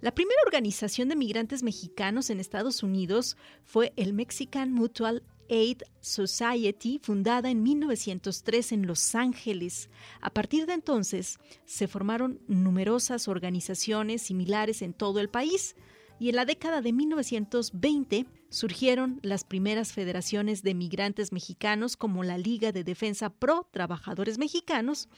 La 0.01 0.15
primera 0.15 0.41
organización 0.47 1.09
de 1.09 1.17
migrantes 1.17 1.63
mexicanos 1.63 2.31
en 2.31 2.39
Estados 2.39 2.83
Unidos 2.83 3.37
fue 3.65 3.93
el 3.97 4.13
Mexican 4.13 4.73
Mutual 4.73 5.25
Aid 5.51 5.83
Society, 6.01 7.01
fundada 7.03 7.51
en 7.51 7.63
1903 7.63 8.73
en 8.73 8.87
Los 8.87 9.15
Ángeles. 9.15 9.91
A 10.21 10.31
partir 10.31 10.67
de 10.67 10.75
entonces, 10.75 11.39
se 11.65 11.89
formaron 11.89 12.41
numerosas 12.47 13.29
organizaciones 13.29 14.23
similares 14.23 14.83
en 14.83 14.93
todo 14.93 15.21
el 15.21 15.29
país 15.29 15.75
y 16.21 16.29
en 16.29 16.37
la 16.37 16.45
década 16.45 16.81
de 16.81 16.93
1920 16.93 18.27
surgieron 18.51 19.21
las 19.23 19.45
primeras 19.45 19.93
federaciones 19.93 20.63
de 20.63 20.75
migrantes 20.75 21.33
mexicanos 21.33 21.97
como 21.97 22.25
la 22.25 22.39
Liga 22.39 22.73
de 22.73 22.85
Defensa 22.85 23.31
Pro 23.31 23.69
Trabajadores 23.71 24.39
Mexicanos 24.39 25.09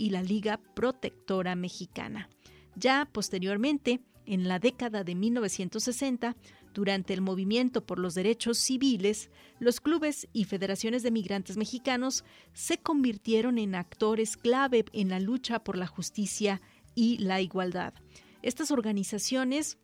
y 0.00 0.08
la 0.08 0.22
Liga 0.22 0.58
Protectora 0.74 1.54
Mexicana. 1.54 2.30
Ya 2.74 3.06
posteriormente, 3.12 4.00
en 4.24 4.48
la 4.48 4.58
década 4.58 5.04
de 5.04 5.14
1960, 5.14 6.36
durante 6.72 7.12
el 7.12 7.20
movimiento 7.20 7.84
por 7.84 7.98
los 7.98 8.14
derechos 8.14 8.56
civiles, 8.56 9.30
los 9.58 9.80
clubes 9.80 10.26
y 10.32 10.44
federaciones 10.44 11.02
de 11.02 11.10
migrantes 11.10 11.58
mexicanos 11.58 12.24
se 12.54 12.78
convirtieron 12.78 13.58
en 13.58 13.74
actores 13.74 14.38
clave 14.38 14.86
en 14.94 15.10
la 15.10 15.20
lucha 15.20 15.62
por 15.62 15.76
la 15.76 15.86
justicia 15.86 16.62
y 16.94 17.18
la 17.18 17.42
igualdad. 17.42 17.92
Estas 18.40 18.70
organizaciones 18.70 19.76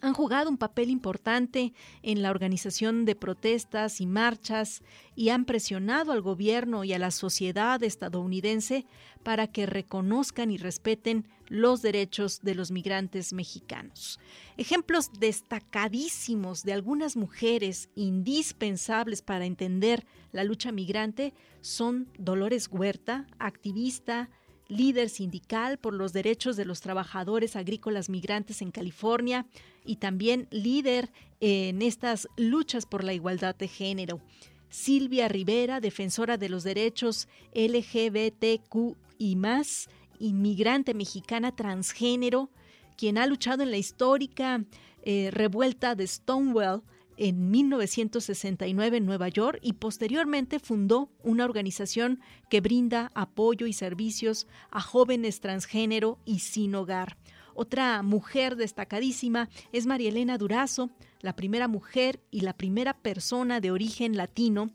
han 0.00 0.12
jugado 0.12 0.50
un 0.50 0.58
papel 0.58 0.90
importante 0.90 1.72
en 2.02 2.22
la 2.22 2.30
organización 2.30 3.04
de 3.04 3.16
protestas 3.16 4.00
y 4.00 4.06
marchas 4.06 4.82
y 5.16 5.30
han 5.30 5.44
presionado 5.44 6.12
al 6.12 6.22
gobierno 6.22 6.84
y 6.84 6.92
a 6.92 6.98
la 6.98 7.10
sociedad 7.10 7.82
estadounidense 7.82 8.86
para 9.22 9.46
que 9.48 9.66
reconozcan 9.66 10.50
y 10.50 10.56
respeten 10.56 11.26
los 11.48 11.82
derechos 11.82 12.40
de 12.42 12.54
los 12.54 12.70
migrantes 12.70 13.32
mexicanos. 13.32 14.20
Ejemplos 14.56 15.10
destacadísimos 15.18 16.62
de 16.62 16.72
algunas 16.72 17.16
mujeres 17.16 17.88
indispensables 17.94 19.22
para 19.22 19.46
entender 19.46 20.06
la 20.32 20.44
lucha 20.44 20.72
migrante 20.72 21.34
son 21.60 22.08
Dolores 22.18 22.68
Huerta, 22.70 23.26
activista, 23.38 24.28
líder 24.68 25.08
sindical 25.08 25.78
por 25.78 25.94
los 25.94 26.12
derechos 26.12 26.56
de 26.56 26.64
los 26.64 26.80
trabajadores 26.80 27.56
agrícolas 27.56 28.08
migrantes 28.08 28.62
en 28.62 28.70
California 28.70 29.46
y 29.84 29.96
también 29.96 30.46
líder 30.50 31.10
en 31.40 31.82
estas 31.82 32.28
luchas 32.36 32.86
por 32.86 33.02
la 33.02 33.14
igualdad 33.14 33.56
de 33.56 33.68
género. 33.68 34.20
Silvia 34.68 35.28
Rivera, 35.28 35.80
defensora 35.80 36.36
de 36.36 36.50
los 36.50 36.62
derechos 36.62 37.28
LGBTQ 37.54 38.96
y 39.18 39.36
más, 39.36 39.88
inmigrante 40.18 40.94
mexicana 40.94 41.56
transgénero, 41.56 42.50
quien 42.96 43.16
ha 43.16 43.26
luchado 43.26 43.62
en 43.62 43.70
la 43.70 43.78
histórica 43.78 44.64
eh, 45.02 45.30
revuelta 45.32 45.94
de 45.94 46.06
Stonewall 46.06 46.82
en 47.18 47.50
1969 47.50 48.96
en 48.96 49.06
Nueva 49.06 49.28
York 49.28 49.58
y 49.60 49.74
posteriormente 49.74 50.60
fundó 50.60 51.10
una 51.22 51.44
organización 51.44 52.20
que 52.48 52.60
brinda 52.60 53.10
apoyo 53.14 53.66
y 53.66 53.72
servicios 53.72 54.46
a 54.70 54.80
jóvenes 54.80 55.40
transgénero 55.40 56.18
y 56.24 56.38
sin 56.38 56.74
hogar. 56.74 57.16
Otra 57.54 58.02
mujer 58.02 58.54
destacadísima 58.54 59.48
es 59.72 59.86
María 59.86 60.10
Elena 60.10 60.38
Durazo, 60.38 60.90
la 61.20 61.34
primera 61.34 61.66
mujer 61.66 62.20
y 62.30 62.42
la 62.42 62.52
primera 62.52 62.94
persona 62.94 63.60
de 63.60 63.72
origen 63.72 64.16
latino 64.16 64.70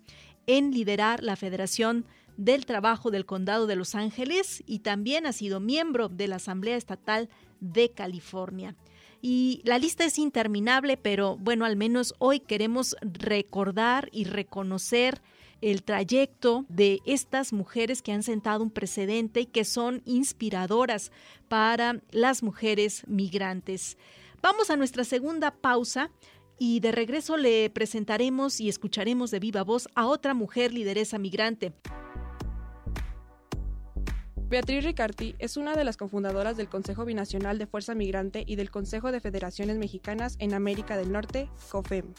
en 0.48 0.72
liderar 0.72 1.24
la 1.24 1.38
Federación 1.38 2.06
del 2.36 2.66
Trabajo 2.66 3.10
del 3.10 3.26
Condado 3.26 3.68
de 3.68 3.78
Los 3.78 3.96
Ángeles 3.96 4.64
y 4.66 4.80
también 4.80 5.26
ha 5.26 5.32
sido 5.32 5.60
miembro 5.60 6.10
de 6.10 6.28
la 6.28 6.38
Asamblea 6.38 6.76
Estatal 6.76 7.30
de 7.62 7.92
California. 7.92 8.76
Y 9.26 9.62
la 9.64 9.80
lista 9.80 10.04
es 10.04 10.20
interminable, 10.20 10.98
pero 10.98 11.38
bueno, 11.38 11.64
al 11.64 11.78
menos 11.78 12.14
hoy 12.20 12.42
queremos 12.42 12.98
recordar 13.02 14.10
y 14.12 14.26
reconocer 14.26 15.22
el 15.62 15.84
trayecto 15.84 16.66
de 16.68 17.00
estas 17.06 17.54
mujeres 17.54 18.02
que 18.02 18.12
han 18.12 18.22
sentado 18.22 18.62
un 18.62 18.70
precedente 18.70 19.40
y 19.40 19.46
que 19.46 19.64
son 19.64 20.02
inspiradoras 20.04 21.14
para 21.48 22.02
las 22.12 22.44
mujeres 22.44 23.04
migrantes. 23.08 23.98
Vamos 24.42 24.70
a 24.70 24.76
nuestra 24.76 25.06
segunda 25.06 25.52
pausa 25.52 26.12
y 26.60 26.82
de 26.82 26.92
regreso 26.92 27.38
le 27.38 27.70
presentaremos 27.70 28.60
y 28.60 28.68
escucharemos 28.68 29.32
de 29.32 29.40
viva 29.40 29.64
voz 29.64 29.88
a 29.96 30.06
otra 30.06 30.34
mujer 30.34 30.74
lideresa 30.74 31.18
migrante. 31.18 31.72
Beatriz 34.54 34.84
Ricarti 34.84 35.36
es 35.40 35.58
una 35.58 35.74
de 35.74 35.84
las 35.84 35.98
cofundadoras 35.98 36.58
del 36.58 36.70
Consejo 36.70 37.06
Binacional 37.06 37.58
de 37.58 37.66
Fuerza 37.66 37.96
Migrante 37.96 38.44
y 38.46 38.56
del 38.56 38.70
Consejo 38.70 39.12
de 39.12 39.20
Federaciones 39.20 39.80
Mexicanas 39.80 40.36
en 40.38 40.54
América 40.54 40.96
del 40.96 41.12
Norte, 41.12 41.50
COFEM. 41.72 42.14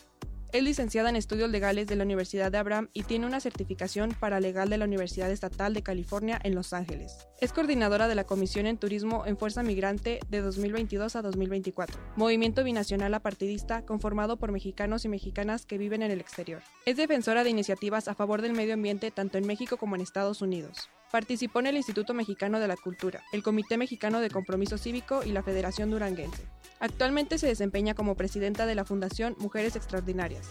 Es 0.53 0.65
licenciada 0.65 1.11
en 1.11 1.15
estudios 1.15 1.49
legales 1.49 1.87
de 1.87 1.95
la 1.95 2.03
Universidad 2.03 2.51
de 2.51 2.59
Abraham 2.59 2.89
y 2.93 3.05
tiene 3.05 3.27
una 3.27 3.39
certificación 3.39 4.17
paralegal 4.19 4.69
de 4.69 4.79
la 4.79 4.85
Universidad 4.85 5.31
Estatal 5.31 5.75
de 5.75 5.85
California 5.85 6.41
en 6.43 6.57
Los 6.57 6.73
Ángeles. 6.73 7.17
Es 7.41 7.53
coordinadora 7.53 8.09
de 8.09 8.17
la 8.17 8.25
Comisión 8.25 8.67
en 8.67 8.79
Turismo 8.79 9.25
en 9.27 9.39
Fuerza 9.39 9.63
Migrante 9.63 10.19
de 10.29 10.41
2022 10.41 11.15
a 11.15 11.23
2024, 11.23 12.01
movimiento 12.17 12.65
binacional 12.65 13.15
apartidista 13.15 13.87
conformado 13.87 14.39
por 14.39 14.51
mexicanos 14.51 15.05
y 15.05 15.09
mexicanas 15.09 15.67
que 15.67 15.79
viven 15.79 16.03
en 16.03 16.11
el 16.11 16.21
exterior. 16.21 16.63
Es 16.85 16.97
defensora 16.97 17.45
de 17.45 17.51
iniciativas 17.51 18.09
a 18.09 18.17
favor 18.17 18.43
del 18.43 18.55
medio 18.55 18.75
ambiente 18.75 19.13
tanto 19.13 19.39
en 19.39 19.47
México 19.47 19.77
como 19.77 19.95
en 19.95 20.03
Estados 20.03 20.43
Unidos. 20.43 20.91
Participó 21.15 21.61
en 21.61 21.69
el 21.69 21.77
Instituto 21.77 22.13
Mexicano 22.13 22.59
de 22.59 22.67
la 22.67 22.77
Cultura, 22.77 23.23
el 23.31 23.45
Comité 23.45 23.79
Mexicano 23.79 24.19
de 24.19 24.31
Compromiso 24.31 24.79
Cívico 24.79 25.23
y 25.23 25.31
la 25.31 25.45
Federación 25.45 25.89
Duranguense. 25.89 26.43
Actualmente 26.81 27.39
se 27.39 27.47
desempeña 27.47 27.95
como 27.95 28.17
presidenta 28.17 28.67
de 28.67 28.75
la 28.75 28.85
Fundación 28.85 29.37
Mujeres 29.39 29.77
Extraordinarias, 29.77 30.49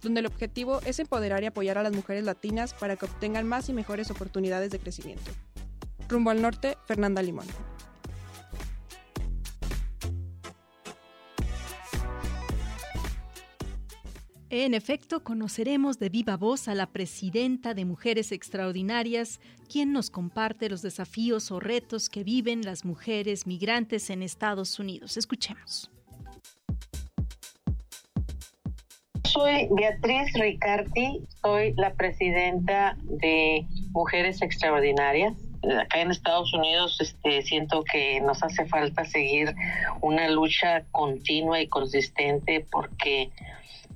donde 0.00 0.20
el 0.20 0.26
objetivo 0.26 0.80
es 0.86 0.98
empoderar 0.98 1.42
y 1.42 1.46
apoyar 1.48 1.76
a 1.76 1.82
las 1.82 1.92
mujeres 1.92 2.24
latinas 2.24 2.72
para 2.72 2.96
que 2.96 3.04
obtengan 3.04 3.46
más 3.46 3.68
y 3.68 3.74
mejores 3.74 4.10
oportunidades 4.10 4.70
de 4.70 4.78
crecimiento. 4.78 5.30
Rumbo 6.08 6.30
al 6.30 6.40
norte, 6.40 6.78
Fernanda 6.86 7.20
Limón. 7.20 7.44
En 14.50 14.72
efecto, 14.72 15.22
conoceremos 15.22 15.98
de 15.98 16.08
viva 16.08 16.38
voz 16.38 16.68
a 16.68 16.74
la 16.74 16.86
presidenta 16.86 17.74
de 17.74 17.84
Mujeres 17.84 18.32
Extraordinarias, 18.32 19.40
quien 19.70 19.92
nos 19.92 20.08
comparte 20.08 20.70
los 20.70 20.80
desafíos 20.80 21.50
o 21.50 21.60
retos 21.60 22.08
que 22.08 22.24
viven 22.24 22.62
las 22.62 22.86
mujeres 22.86 23.46
migrantes 23.46 24.08
en 24.08 24.22
Estados 24.22 24.78
Unidos. 24.78 25.18
Escuchemos. 25.18 25.90
Soy 29.24 29.68
Beatriz 29.70 30.32
Ricardi, 30.32 31.20
soy 31.42 31.74
la 31.76 31.92
presidenta 31.92 32.96
de 33.02 33.66
Mujeres 33.90 34.40
Extraordinarias. 34.40 35.34
Acá 35.78 36.00
en 36.00 36.10
Estados 36.10 36.54
Unidos 36.54 36.98
este, 37.00 37.42
siento 37.42 37.84
que 37.84 38.22
nos 38.22 38.42
hace 38.42 38.64
falta 38.64 39.04
seguir 39.04 39.54
una 40.00 40.30
lucha 40.30 40.86
continua 40.90 41.60
y 41.60 41.68
consistente 41.68 42.66
porque 42.72 43.30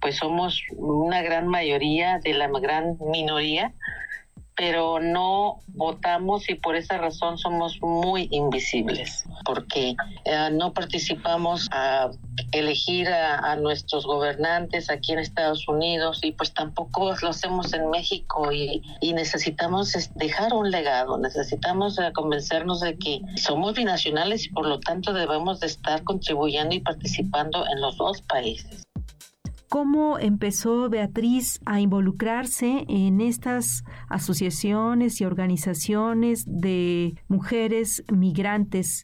pues 0.02 0.16
somos 0.16 0.60
una 0.76 1.22
gran 1.22 1.46
mayoría 1.46 2.18
de 2.18 2.34
la 2.34 2.48
gran 2.48 2.98
minoría, 3.00 3.72
pero 4.56 5.00
no 5.00 5.60
votamos 5.68 6.48
y 6.50 6.54
por 6.56 6.76
esa 6.76 6.98
razón 6.98 7.38
somos 7.38 7.80
muy 7.80 8.28
invisibles, 8.30 9.24
porque 9.44 9.94
eh, 10.24 10.50
no 10.52 10.74
participamos 10.74 11.68
a 11.72 12.10
elegir 12.50 13.08
a, 13.08 13.56
nuestros 13.56 14.06
gobernantes 14.06 14.90
aquí 14.90 15.12
en 15.12 15.20
Estados 15.20 15.68
Unidos 15.68 16.20
y 16.22 16.32
pues 16.32 16.52
tampoco 16.52 17.14
lo 17.22 17.28
hacemos 17.28 17.72
en 17.72 17.90
México 17.90 18.50
y, 18.52 18.82
necesitamos 19.12 19.92
dejar 20.16 20.52
un 20.54 20.70
legado, 20.70 21.18
necesitamos 21.18 21.98
eh, 21.98 22.12
convencernos 22.14 22.80
de 22.80 22.96
que 22.96 23.20
somos 23.36 23.74
binacionales 23.74 24.46
y 24.46 24.48
por 24.48 24.66
lo 24.66 24.80
tanto 24.80 25.12
debemos 25.12 25.60
de 25.60 25.68
estar 25.68 26.02
contribuyendo 26.02 26.74
y 26.74 26.80
participando 26.80 27.64
en 27.66 27.80
los 27.80 27.96
dos 27.98 28.22
países. 28.22 28.82
¿Cómo 29.72 30.18
empezó 30.18 30.90
Beatriz 30.90 31.58
a 31.64 31.80
involucrarse 31.80 32.84
en 32.90 33.22
estas 33.22 33.84
asociaciones 34.10 35.18
y 35.22 35.24
organizaciones 35.24 36.44
de 36.46 37.14
mujeres 37.28 38.04
migrantes? 38.12 39.02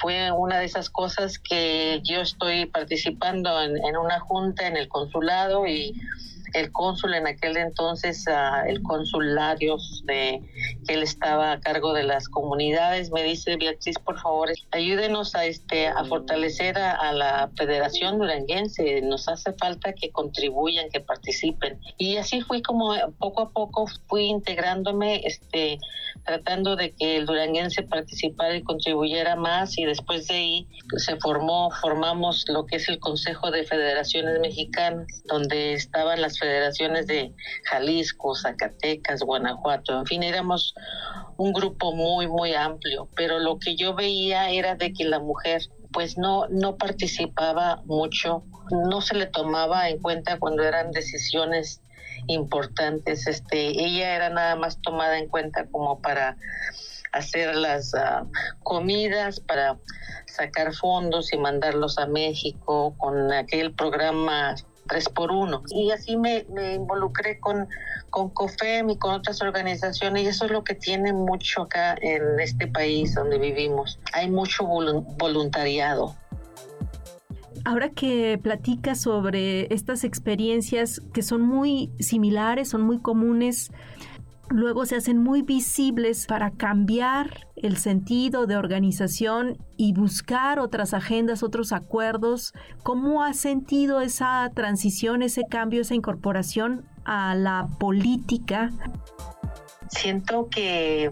Fue 0.00 0.32
una 0.32 0.58
de 0.58 0.64
esas 0.64 0.90
cosas 0.90 1.38
que 1.38 2.00
yo 2.02 2.22
estoy 2.22 2.66
participando 2.66 3.62
en, 3.62 3.96
una 3.96 4.18
junta 4.18 4.66
en 4.66 4.76
el 4.76 4.88
consulado 4.88 5.68
y 5.68 5.94
el 6.54 6.72
cónsul 6.72 7.14
en 7.14 7.26
aquel 7.26 7.56
entonces, 7.56 8.24
el 8.66 8.82
cónsul 8.82 9.34
Larios, 9.34 10.02
de, 10.06 10.40
que 10.86 10.94
él 10.94 11.02
estaba 11.02 11.52
a 11.52 11.60
cargo 11.60 11.92
de 11.92 12.04
las 12.04 12.28
comunidades, 12.28 13.10
me 13.10 13.22
dice, 13.22 13.56
Beatriz, 13.56 13.98
por 13.98 14.20
favor, 14.20 14.50
ayúdenos 14.70 15.34
a, 15.34 15.44
este, 15.44 15.88
a 15.88 16.04
fortalecer 16.04 16.78
a, 16.78 17.12
la 17.12 17.50
Federación 17.56 18.18
Duranguense, 18.18 19.00
nos 19.02 19.28
hace 19.28 19.52
falta 19.52 19.92
que 19.92 20.10
contribuyan, 20.10 20.88
que 20.90 21.00
participen. 21.00 21.78
Y 21.98 22.16
así 22.16 22.40
fui 22.40 22.62
como 22.62 22.94
poco 23.18 23.42
a 23.42 23.50
poco 23.50 23.86
fui 24.08 24.24
integrándome, 24.24 25.20
este, 25.24 25.78
tratando 26.24 26.76
de 26.76 26.92
que 26.92 27.16
el 27.16 27.26
duranguense 27.26 27.82
participara 27.82 28.56
y 28.56 28.62
contribuyera 28.62 29.36
más 29.36 29.76
y 29.78 29.84
después 29.84 30.26
de 30.28 30.34
ahí 30.34 30.68
se 30.96 31.16
formó, 31.16 31.70
formamos 31.70 32.44
lo 32.48 32.66
que 32.66 32.76
es 32.76 32.88
el 32.88 32.98
Consejo 32.98 33.50
de 33.50 33.64
Federaciones 33.64 34.40
Mexicanas, 34.40 35.06
donde 35.26 35.74
estaban 35.74 36.20
las 36.20 36.38
federaciones 36.44 37.06
de 37.06 37.32
Jalisco, 37.64 38.34
Zacatecas, 38.34 39.20
Guanajuato, 39.20 39.98
en 39.98 40.04
fin, 40.04 40.22
éramos 40.22 40.74
un 41.38 41.54
grupo 41.54 41.94
muy, 41.94 42.26
muy 42.26 42.52
amplio, 42.52 43.08
pero 43.16 43.38
lo 43.38 43.58
que 43.58 43.76
yo 43.76 43.94
veía 43.94 44.50
era 44.50 44.74
de 44.74 44.92
que 44.92 45.04
la 45.04 45.20
mujer 45.20 45.62
pues 45.90 46.18
no, 46.18 46.46
no 46.48 46.76
participaba 46.76 47.80
mucho, 47.86 48.44
no 48.70 49.00
se 49.00 49.14
le 49.14 49.26
tomaba 49.26 49.88
en 49.88 50.02
cuenta 50.02 50.38
cuando 50.38 50.64
eran 50.64 50.90
decisiones 50.90 51.80
importantes. 52.26 53.26
Este, 53.26 53.68
ella 53.68 54.14
era 54.16 54.28
nada 54.28 54.56
más 54.56 54.82
tomada 54.82 55.18
en 55.18 55.28
cuenta 55.28 55.66
como 55.70 56.00
para 56.02 56.36
hacer 57.12 57.54
las 57.54 57.94
ah, 57.94 58.26
comidas, 58.64 59.40
para 59.40 59.78
sacar 60.26 60.74
fondos 60.74 61.32
y 61.32 61.38
mandarlos 61.38 61.96
a 61.96 62.06
México 62.06 62.94
con 62.98 63.32
aquel 63.32 63.72
programa 63.72 64.56
3 64.88 65.08
por 65.10 65.30
1 65.30 65.62
Y 65.70 65.90
así 65.90 66.16
me, 66.16 66.44
involucré 66.74 67.40
con, 67.40 67.68
con 68.10 68.30
COFEM 68.30 68.90
y 68.90 68.98
con 68.98 69.14
otras 69.14 69.40
organizaciones 69.42 70.22
y 70.22 70.26
eso 70.26 70.44
es 70.44 70.50
lo 70.50 70.64
que 70.64 70.74
tiene 70.74 71.12
mucho 71.12 71.62
acá 71.62 71.96
en 72.00 72.40
este 72.40 72.66
país 72.66 73.14
donde 73.14 73.38
vivimos. 73.38 73.98
Hay 74.12 74.30
mucho 74.30 74.64
voluntariado. 74.66 76.14
Ahora 77.66 77.88
que 77.90 78.38
platicas 78.42 79.00
sobre 79.00 79.72
estas 79.72 80.04
experiencias 80.04 81.00
que 81.14 81.22
son 81.22 81.40
muy 81.40 81.90
similares, 81.98 82.68
son 82.68 82.82
muy 82.82 82.98
comunes, 82.98 83.70
luego 84.48 84.86
se 84.86 84.96
hacen 84.96 85.22
muy 85.22 85.42
visibles 85.42 86.26
para 86.26 86.50
cambiar 86.50 87.46
el 87.56 87.76
sentido 87.76 88.46
de 88.46 88.56
organización 88.56 89.56
y 89.76 89.92
buscar 89.94 90.58
otras 90.58 90.94
agendas, 90.94 91.42
otros 91.42 91.72
acuerdos. 91.72 92.52
¿Cómo 92.82 93.24
ha 93.24 93.32
sentido 93.34 94.00
esa 94.00 94.50
transición, 94.54 95.22
ese 95.22 95.42
cambio, 95.48 95.80
esa 95.80 95.94
incorporación 95.94 96.84
a 97.04 97.34
la 97.34 97.68
política? 97.78 98.70
Siento 99.88 100.48
que 100.50 101.10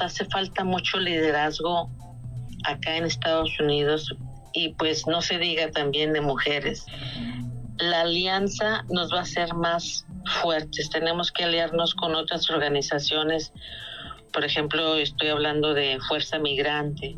hace 0.00 0.24
falta 0.26 0.64
mucho 0.64 0.98
liderazgo 0.98 1.90
acá 2.64 2.96
en 2.96 3.04
Estados 3.04 3.50
Unidos 3.60 4.14
y 4.52 4.70
pues 4.74 5.06
no 5.06 5.22
se 5.22 5.38
diga 5.38 5.70
también 5.70 6.12
de 6.12 6.20
mujeres. 6.20 6.86
La 7.82 8.02
alianza 8.02 8.84
nos 8.90 9.12
va 9.12 9.18
a 9.18 9.22
hacer 9.22 9.54
más 9.54 10.06
fuertes. 10.40 10.88
Tenemos 10.88 11.32
que 11.32 11.42
aliarnos 11.42 11.96
con 11.96 12.14
otras 12.14 12.48
organizaciones. 12.48 13.52
Por 14.32 14.44
ejemplo, 14.44 14.94
estoy 14.94 15.30
hablando 15.30 15.74
de 15.74 15.98
Fuerza 16.06 16.38
Migrante, 16.38 17.16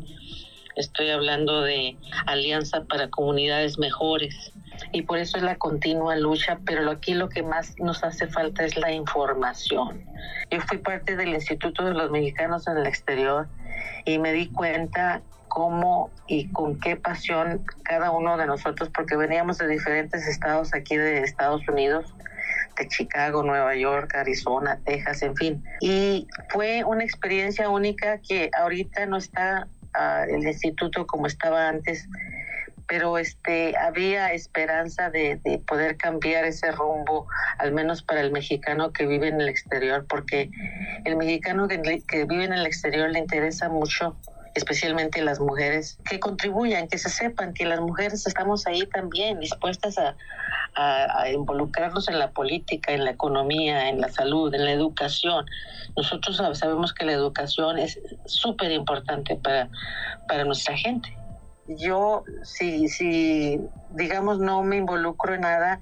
estoy 0.75 1.11
hablando 1.11 1.61
de 1.61 1.95
Alianza 2.25 2.83
para 2.85 3.11
Comunidades 3.11 3.77
Mejores. 3.77 4.53
Y 4.91 5.03
por 5.03 5.19
eso 5.19 5.37
es 5.37 5.43
la 5.43 5.55
continua 5.55 6.15
lucha, 6.15 6.57
pero 6.65 6.89
aquí 6.89 7.13
lo 7.13 7.29
que 7.29 7.43
más 7.43 7.75
nos 7.77 8.03
hace 8.03 8.25
falta 8.25 8.65
es 8.65 8.75
la 8.75 8.91
información. 8.91 10.03
Yo 10.49 10.61
fui 10.61 10.79
parte 10.79 11.15
del 11.15 11.35
Instituto 11.35 11.85
de 11.85 11.93
los 11.93 12.09
Mexicanos 12.09 12.67
en 12.67 12.77
el 12.77 12.87
Exterior 12.87 13.47
y 14.05 14.17
me 14.17 14.33
di 14.33 14.47
cuenta 14.47 15.21
cómo 15.55 16.11
y 16.27 16.49
con 16.49 16.81
qué 16.81 16.97
pasión 16.97 17.63
cada 17.83 18.11
uno 18.11 18.35
de 18.35 18.45
nosotros, 18.45 18.89
porque 18.93 19.15
veníamos 19.15 19.57
de 19.57 19.69
diferentes 19.69 20.27
estados 20.27 20.73
aquí 20.73 20.97
de 20.97 21.19
Estados 21.19 21.65
Unidos, 21.69 22.13
de 22.77 22.89
Chicago, 22.89 23.41
Nueva 23.41 23.73
York, 23.73 24.13
Arizona, 24.15 24.81
Texas, 24.83 25.21
en 25.21 25.33
fin. 25.37 25.63
Y 25.79 26.27
fue 26.49 26.83
una 26.83 27.05
experiencia 27.05 27.69
única 27.69 28.19
que 28.19 28.51
ahorita 28.57 29.05
no 29.05 29.15
está 29.15 29.69
uh, 29.97 30.29
el 30.29 30.45
instituto 30.45 31.07
como 31.07 31.25
estaba 31.25 31.69
antes, 31.69 32.05
pero 32.85 33.17
este 33.17 33.77
había 33.77 34.33
esperanza 34.33 35.09
de, 35.09 35.39
de, 35.45 35.59
poder 35.59 35.95
cambiar 35.95 36.43
ese 36.43 36.69
rumbo, 36.73 37.27
al 37.59 37.71
menos 37.71 38.03
para 38.03 38.19
el 38.19 38.33
mexicano 38.33 38.91
que 38.91 39.07
vive 39.07 39.29
en 39.29 39.39
el 39.39 39.47
exterior, 39.47 40.05
porque 40.05 40.51
el 41.05 41.15
mexicano 41.15 41.69
que 41.69 41.77
vive 42.25 42.43
en 42.43 42.51
el 42.51 42.65
exterior 42.65 43.09
le 43.09 43.19
interesa 43.19 43.69
mucho 43.69 44.17
especialmente 44.55 45.21
las 45.21 45.39
mujeres, 45.39 45.99
que 46.09 46.19
contribuyan, 46.19 46.87
que 46.87 46.97
se 46.97 47.09
sepan 47.09 47.53
que 47.53 47.65
las 47.65 47.81
mujeres 47.81 48.25
estamos 48.25 48.65
ahí 48.65 48.87
también 48.87 49.39
dispuestas 49.39 49.97
a, 49.97 50.15
a, 50.75 51.29
involucrarnos 51.29 52.07
en 52.07 52.19
la 52.19 52.31
política, 52.31 52.93
en 52.93 53.03
la 53.03 53.11
economía, 53.11 53.89
en 53.89 54.01
la 54.01 54.09
salud, 54.09 54.53
en 54.53 54.65
la 54.65 54.71
educación. 54.71 55.45
Nosotros 55.95 56.41
sabemos 56.57 56.93
que 56.93 57.05
la 57.05 57.11
educación 57.11 57.77
es 57.77 57.99
súper 58.25 58.71
importante 58.71 59.35
para, 59.35 59.69
para 60.27 60.45
nuestra 60.45 60.75
gente. 60.77 61.15
Yo, 61.67 62.23
si, 62.43 62.87
si, 62.87 63.59
digamos, 63.91 64.39
no 64.39 64.63
me 64.63 64.77
involucro 64.77 65.33
en 65.33 65.41
nada, 65.41 65.81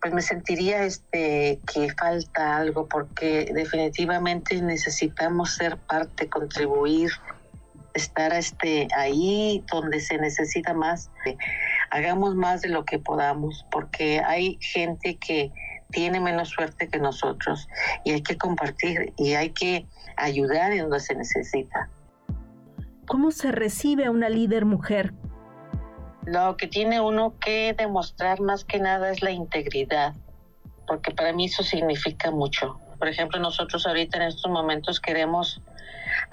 pues 0.00 0.14
me 0.14 0.22
sentiría 0.22 0.84
este 0.84 1.58
que 1.72 1.92
falta 1.92 2.56
algo 2.56 2.86
porque 2.86 3.50
definitivamente 3.52 4.60
necesitamos 4.62 5.54
ser 5.54 5.76
parte, 5.76 6.28
contribuir, 6.28 7.10
estar 7.94 8.32
este 8.32 8.88
ahí 8.96 9.64
donde 9.70 10.00
se 10.00 10.18
necesita 10.18 10.74
más. 10.74 11.10
Hagamos 11.90 12.34
más 12.34 12.62
de 12.62 12.68
lo 12.68 12.84
que 12.84 12.98
podamos 12.98 13.66
porque 13.70 14.20
hay 14.20 14.58
gente 14.60 15.16
que 15.16 15.52
tiene 15.90 16.20
menos 16.20 16.48
suerte 16.48 16.88
que 16.88 16.98
nosotros 16.98 17.68
y 18.04 18.12
hay 18.12 18.22
que 18.22 18.36
compartir 18.36 19.12
y 19.16 19.34
hay 19.34 19.50
que 19.50 19.86
ayudar 20.16 20.72
en 20.72 20.82
donde 20.82 21.00
se 21.00 21.14
necesita. 21.14 21.88
¿Cómo 23.06 23.32
se 23.32 23.50
recibe 23.50 24.06
a 24.06 24.10
una 24.10 24.28
líder 24.28 24.64
mujer? 24.64 25.12
Lo 26.26 26.56
que 26.56 26.68
tiene 26.68 27.00
uno 27.00 27.34
que 27.40 27.74
demostrar 27.76 28.40
más 28.40 28.64
que 28.64 28.78
nada 28.78 29.10
es 29.10 29.22
la 29.22 29.32
integridad, 29.32 30.14
porque 30.86 31.10
para 31.10 31.32
mí 31.32 31.46
eso 31.46 31.64
significa 31.64 32.30
mucho. 32.30 32.78
Por 32.98 33.08
ejemplo, 33.08 33.40
nosotros 33.40 33.86
ahorita 33.86 34.18
en 34.18 34.24
estos 34.24 34.50
momentos 34.50 35.00
queremos 35.00 35.60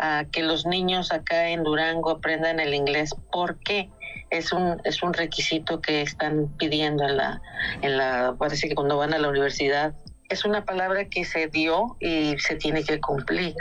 uh, 0.02 0.30
que 0.32 0.44
los 0.44 0.66
niños 0.66 1.12
acá 1.12 1.50
en 1.50 1.64
Durango 1.64 2.12
aprendan 2.12 2.60
el 2.60 2.74
inglés 2.74 3.16
porque 3.32 3.90
es 4.30 4.52
un 4.52 4.82
es 4.84 5.02
un 5.04 5.14
requisito 5.14 5.82
que 5.82 6.02
están 6.02 6.48
pidiendo 6.58 7.04
en 7.06 7.18
la 7.18 7.42
en 7.82 7.98
la 7.98 8.36
parece 8.38 8.68
que 8.68 8.76
cuando 8.76 8.98
van 8.98 9.14
a 9.14 9.20
la 9.20 9.30
universidad. 9.30 9.94
Es 10.30 10.44
una 10.44 10.66
palabra 10.66 11.06
que 11.06 11.24
se 11.24 11.48
dio 11.48 11.96
y 12.02 12.38
se 12.40 12.56
tiene 12.56 12.84
que 12.84 13.00
cumplir. 13.00 13.56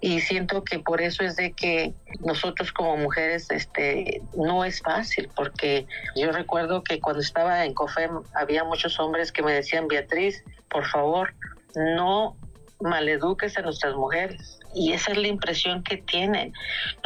Y 0.00 0.20
siento 0.20 0.64
que 0.64 0.78
por 0.78 1.02
eso 1.02 1.22
es 1.22 1.36
de 1.36 1.52
que 1.52 1.92
nosotros 2.20 2.72
como 2.72 2.96
mujeres 2.96 3.50
este 3.50 4.22
no 4.34 4.64
es 4.64 4.80
fácil 4.80 5.28
porque 5.36 5.86
yo 6.16 6.32
recuerdo 6.32 6.82
que 6.82 6.98
cuando 6.98 7.20
estaba 7.20 7.64
en 7.64 7.74
COFEM 7.74 8.22
había 8.34 8.64
muchos 8.64 8.98
hombres 8.98 9.30
que 9.30 9.42
me 9.42 9.52
decían 9.52 9.86
Beatriz 9.86 10.42
por 10.68 10.86
favor 10.86 11.34
no 11.76 12.36
maleduques 12.80 13.56
a 13.58 13.62
nuestras 13.62 13.94
mujeres 13.94 14.58
y 14.74 14.92
esa 14.92 15.12
es 15.12 15.18
la 15.18 15.28
impresión 15.28 15.82
que 15.82 15.98
tienen. 15.98 16.52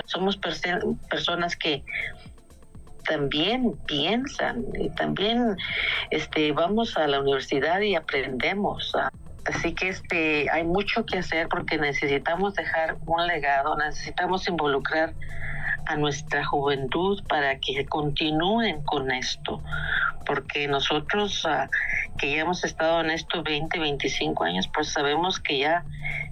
Somos 0.07 0.39
personas 1.11 1.57
que 1.57 1.83
también 3.07 3.77
piensan 3.87 4.65
y 4.79 4.91
también 4.91 5.57
este 6.11 6.53
vamos 6.53 6.97
a 6.97 7.07
la 7.07 7.21
universidad 7.21 7.81
y 7.81 7.95
aprendemos 7.95 8.95
a 8.97 9.11
Así 9.47 9.75
que 9.75 9.89
este, 9.89 10.51
hay 10.51 10.65
mucho 10.65 11.05
que 11.05 11.19
hacer 11.19 11.49
porque 11.49 11.79
necesitamos 11.79 12.55
dejar 12.55 12.97
un 13.07 13.27
legado, 13.27 13.77
necesitamos 13.77 14.49
involucrar 14.49 15.15
a 15.87 15.97
nuestra 15.97 16.45
juventud 16.45 17.23
para 17.29 17.59
que 17.59 17.87
continúen 17.87 18.83
con 18.83 19.11
esto, 19.11 19.63
porque 20.25 20.69
nosotros 20.69 21.45
uh, 21.45 21.69
que 22.19 22.33
ya 22.33 22.43
hemos 22.43 22.65
estado 22.65 23.01
en 23.01 23.11
esto 23.11 23.43
20, 23.43 23.79
25 23.79 24.45
años, 24.45 24.69
pues 24.73 24.93
sabemos 24.93 25.41
que 25.41 25.59
ya 25.59 25.85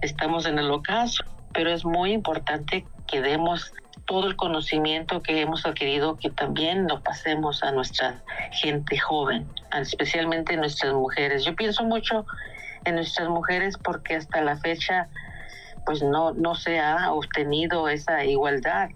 estamos 0.02 0.46
en 0.46 0.58
el 0.58 0.70
ocaso, 0.70 1.24
pero 1.52 1.70
es 1.70 1.84
muy 1.84 2.12
importante 2.12 2.84
que 3.06 3.20
demos 3.20 3.72
todo 4.06 4.26
el 4.26 4.36
conocimiento 4.36 5.22
que 5.22 5.40
hemos 5.40 5.64
adquirido, 5.64 6.16
que 6.16 6.30
también 6.30 6.86
lo 6.88 7.00
pasemos 7.00 7.62
a 7.62 7.72
nuestra 7.72 8.22
gente 8.52 8.98
joven, 8.98 9.48
especialmente 9.72 10.56
nuestras 10.56 10.92
mujeres. 10.92 11.44
Yo 11.44 11.54
pienso 11.54 11.84
mucho 11.84 12.26
en 12.84 12.96
nuestras 12.96 13.28
mujeres 13.28 13.78
porque 13.78 14.16
hasta 14.16 14.42
la 14.42 14.56
fecha 14.56 15.08
pues 15.86 16.02
no, 16.02 16.32
no 16.32 16.54
se 16.54 16.80
ha 16.80 17.12
obtenido 17.12 17.88
esa 17.88 18.24
igualdad 18.24 18.88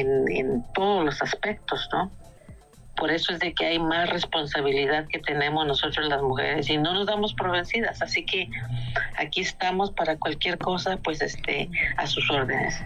en, 0.00 0.64
todos 0.74 1.04
los 1.04 1.22
aspectos, 1.22 1.88
¿no? 1.92 2.10
Por 2.96 3.10
eso 3.10 3.32
es 3.32 3.40
de 3.40 3.52
que 3.52 3.66
hay 3.66 3.78
más 3.78 4.08
responsabilidad 4.08 5.06
que 5.08 5.18
tenemos 5.18 5.66
nosotros 5.66 6.08
las 6.08 6.22
mujeres 6.22 6.70
y 6.70 6.78
no 6.78 6.94
nos 6.94 7.06
damos 7.06 7.34
por 7.34 7.50
vencidas. 7.50 8.00
Así 8.00 8.24
que 8.24 8.48
aquí 9.18 9.42
estamos 9.42 9.90
para 9.90 10.16
cualquier 10.16 10.56
cosa, 10.56 10.96
pues 10.96 11.20
este, 11.20 11.68
a 11.98 12.06
sus 12.06 12.30
órdenes. 12.30 12.82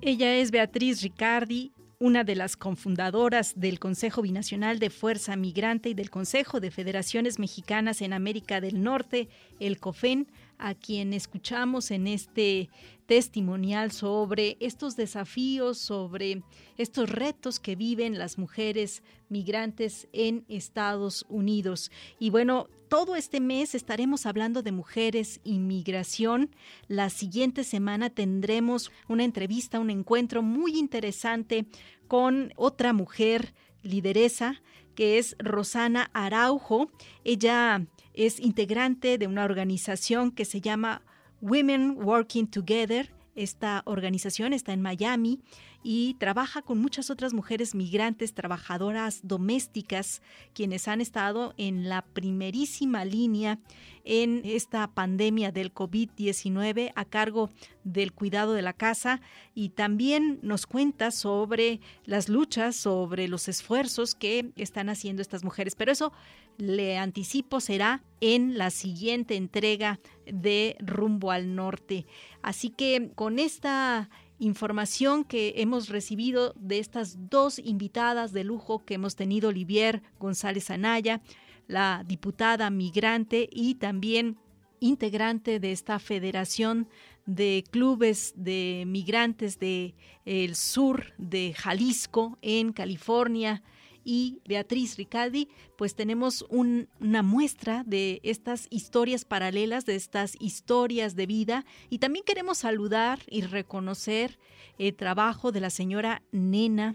Ella 0.00 0.34
es 0.34 0.50
Beatriz 0.50 1.02
Ricardi, 1.02 1.72
una 1.98 2.24
de 2.24 2.34
las 2.34 2.56
confundadoras 2.56 3.54
del 3.56 3.78
Consejo 3.78 4.22
Binacional 4.22 4.78
de 4.78 4.90
Fuerza 4.90 5.36
Migrante 5.36 5.90
y 5.90 5.94
del 5.94 6.10
Consejo 6.10 6.60
de 6.60 6.70
Federaciones 6.70 7.38
Mexicanas 7.38 8.02
en 8.02 8.12
América 8.12 8.60
del 8.60 8.82
Norte, 8.82 9.28
el 9.60 9.78
COFEN, 9.78 10.26
a 10.58 10.74
quien 10.74 11.12
escuchamos 11.12 11.90
en 11.90 12.06
este 12.06 12.70
testimonial 13.06 13.92
sobre 13.92 14.56
estos 14.60 14.96
desafíos, 14.96 15.78
sobre 15.78 16.42
estos 16.78 17.10
retos 17.10 17.60
que 17.60 17.76
viven 17.76 18.18
las 18.18 18.38
mujeres 18.38 19.02
migrantes 19.28 20.08
en 20.12 20.44
Estados 20.48 21.26
Unidos. 21.28 21.90
Y 22.18 22.30
bueno, 22.30 22.68
todo 22.88 23.16
este 23.16 23.40
mes 23.40 23.74
estaremos 23.74 24.26
hablando 24.26 24.62
de 24.62 24.72
mujeres, 24.72 25.40
inmigración. 25.44 26.50
La 26.88 27.10
siguiente 27.10 27.64
semana 27.64 28.10
tendremos 28.10 28.90
una 29.08 29.24
entrevista, 29.24 29.80
un 29.80 29.90
encuentro 29.90 30.42
muy 30.42 30.78
interesante 30.78 31.66
con 32.08 32.52
otra 32.56 32.92
mujer 32.92 33.54
lideresa 33.82 34.62
que 34.94 35.18
es 35.18 35.36
Rosana 35.38 36.10
Araujo. 36.12 36.90
Ella 37.24 37.86
es 38.12 38.40
integrante 38.40 39.18
de 39.18 39.26
una 39.26 39.44
organización 39.44 40.30
que 40.30 40.44
se 40.44 40.60
llama 40.60 41.02
Women 41.40 42.02
Working 42.02 42.46
Together. 42.46 43.12
Esta 43.34 43.82
organización 43.86 44.52
está 44.52 44.72
en 44.72 44.82
Miami 44.82 45.40
y 45.84 46.14
trabaja 46.14 46.62
con 46.62 46.78
muchas 46.78 47.10
otras 47.10 47.34
mujeres 47.34 47.74
migrantes, 47.74 48.32
trabajadoras 48.32 49.20
domésticas, 49.22 50.22
quienes 50.54 50.88
han 50.88 51.02
estado 51.02 51.52
en 51.58 51.90
la 51.90 52.02
primerísima 52.02 53.04
línea 53.04 53.58
en 54.04 54.40
esta 54.44 54.86
pandemia 54.88 55.52
del 55.52 55.72
COVID-19 55.72 56.92
a 56.94 57.04
cargo 57.04 57.50
del 57.84 58.12
cuidado 58.12 58.54
de 58.54 58.62
la 58.62 58.72
casa 58.72 59.20
y 59.54 59.70
también 59.70 60.38
nos 60.42 60.66
cuenta 60.66 61.10
sobre 61.10 61.80
las 62.04 62.28
luchas, 62.30 62.76
sobre 62.76 63.28
los 63.28 63.48
esfuerzos 63.48 64.14
que 64.14 64.52
están 64.56 64.88
haciendo 64.88 65.20
estas 65.20 65.44
mujeres. 65.44 65.74
Pero 65.74 65.92
eso 65.92 66.12
le 66.56 66.98
anticipo 66.98 67.60
será 67.60 68.02
en 68.20 68.56
la 68.56 68.70
siguiente 68.70 69.36
entrega 69.36 70.00
de 70.26 70.76
Rumbo 70.80 71.30
al 71.30 71.54
Norte. 71.54 72.06
Así 72.42 72.70
que 72.70 73.10
con 73.14 73.38
esta 73.38 74.08
información 74.38 75.24
que 75.24 75.54
hemos 75.56 75.88
recibido 75.88 76.54
de 76.56 76.78
estas 76.78 77.30
dos 77.30 77.58
invitadas 77.58 78.32
de 78.32 78.44
lujo 78.44 78.84
que 78.84 78.94
hemos 78.94 79.16
tenido, 79.16 79.48
Olivier 79.48 80.02
González 80.18 80.70
Anaya, 80.70 81.22
la 81.66 82.04
diputada 82.06 82.70
migrante 82.70 83.48
y 83.50 83.76
también 83.76 84.38
integrante 84.80 85.60
de 85.60 85.72
esta 85.72 85.98
Federación 85.98 86.88
de 87.26 87.64
Clubes 87.70 88.34
de 88.36 88.84
Migrantes 88.86 89.58
del 89.58 89.94
el 90.26 90.56
sur 90.56 91.14
de 91.16 91.54
Jalisco 91.54 92.38
en 92.42 92.72
California, 92.72 93.62
y 94.04 94.38
Beatriz 94.46 94.96
Ricaldi, 94.96 95.48
pues 95.76 95.94
tenemos 95.94 96.44
una 96.48 97.22
muestra 97.22 97.82
de 97.84 98.20
estas 98.22 98.66
historias 98.70 99.24
paralelas, 99.24 99.86
de 99.86 99.96
estas 99.96 100.36
historias 100.40 101.16
de 101.16 101.26
vida. 101.26 101.64
Y 101.90 101.98
también 101.98 102.24
queremos 102.24 102.58
saludar 102.58 103.20
y 103.28 103.42
reconocer 103.42 104.38
el 104.78 104.94
trabajo 104.94 105.52
de 105.52 105.60
la 105.60 105.70
señora 105.70 106.22
Nena, 106.32 106.94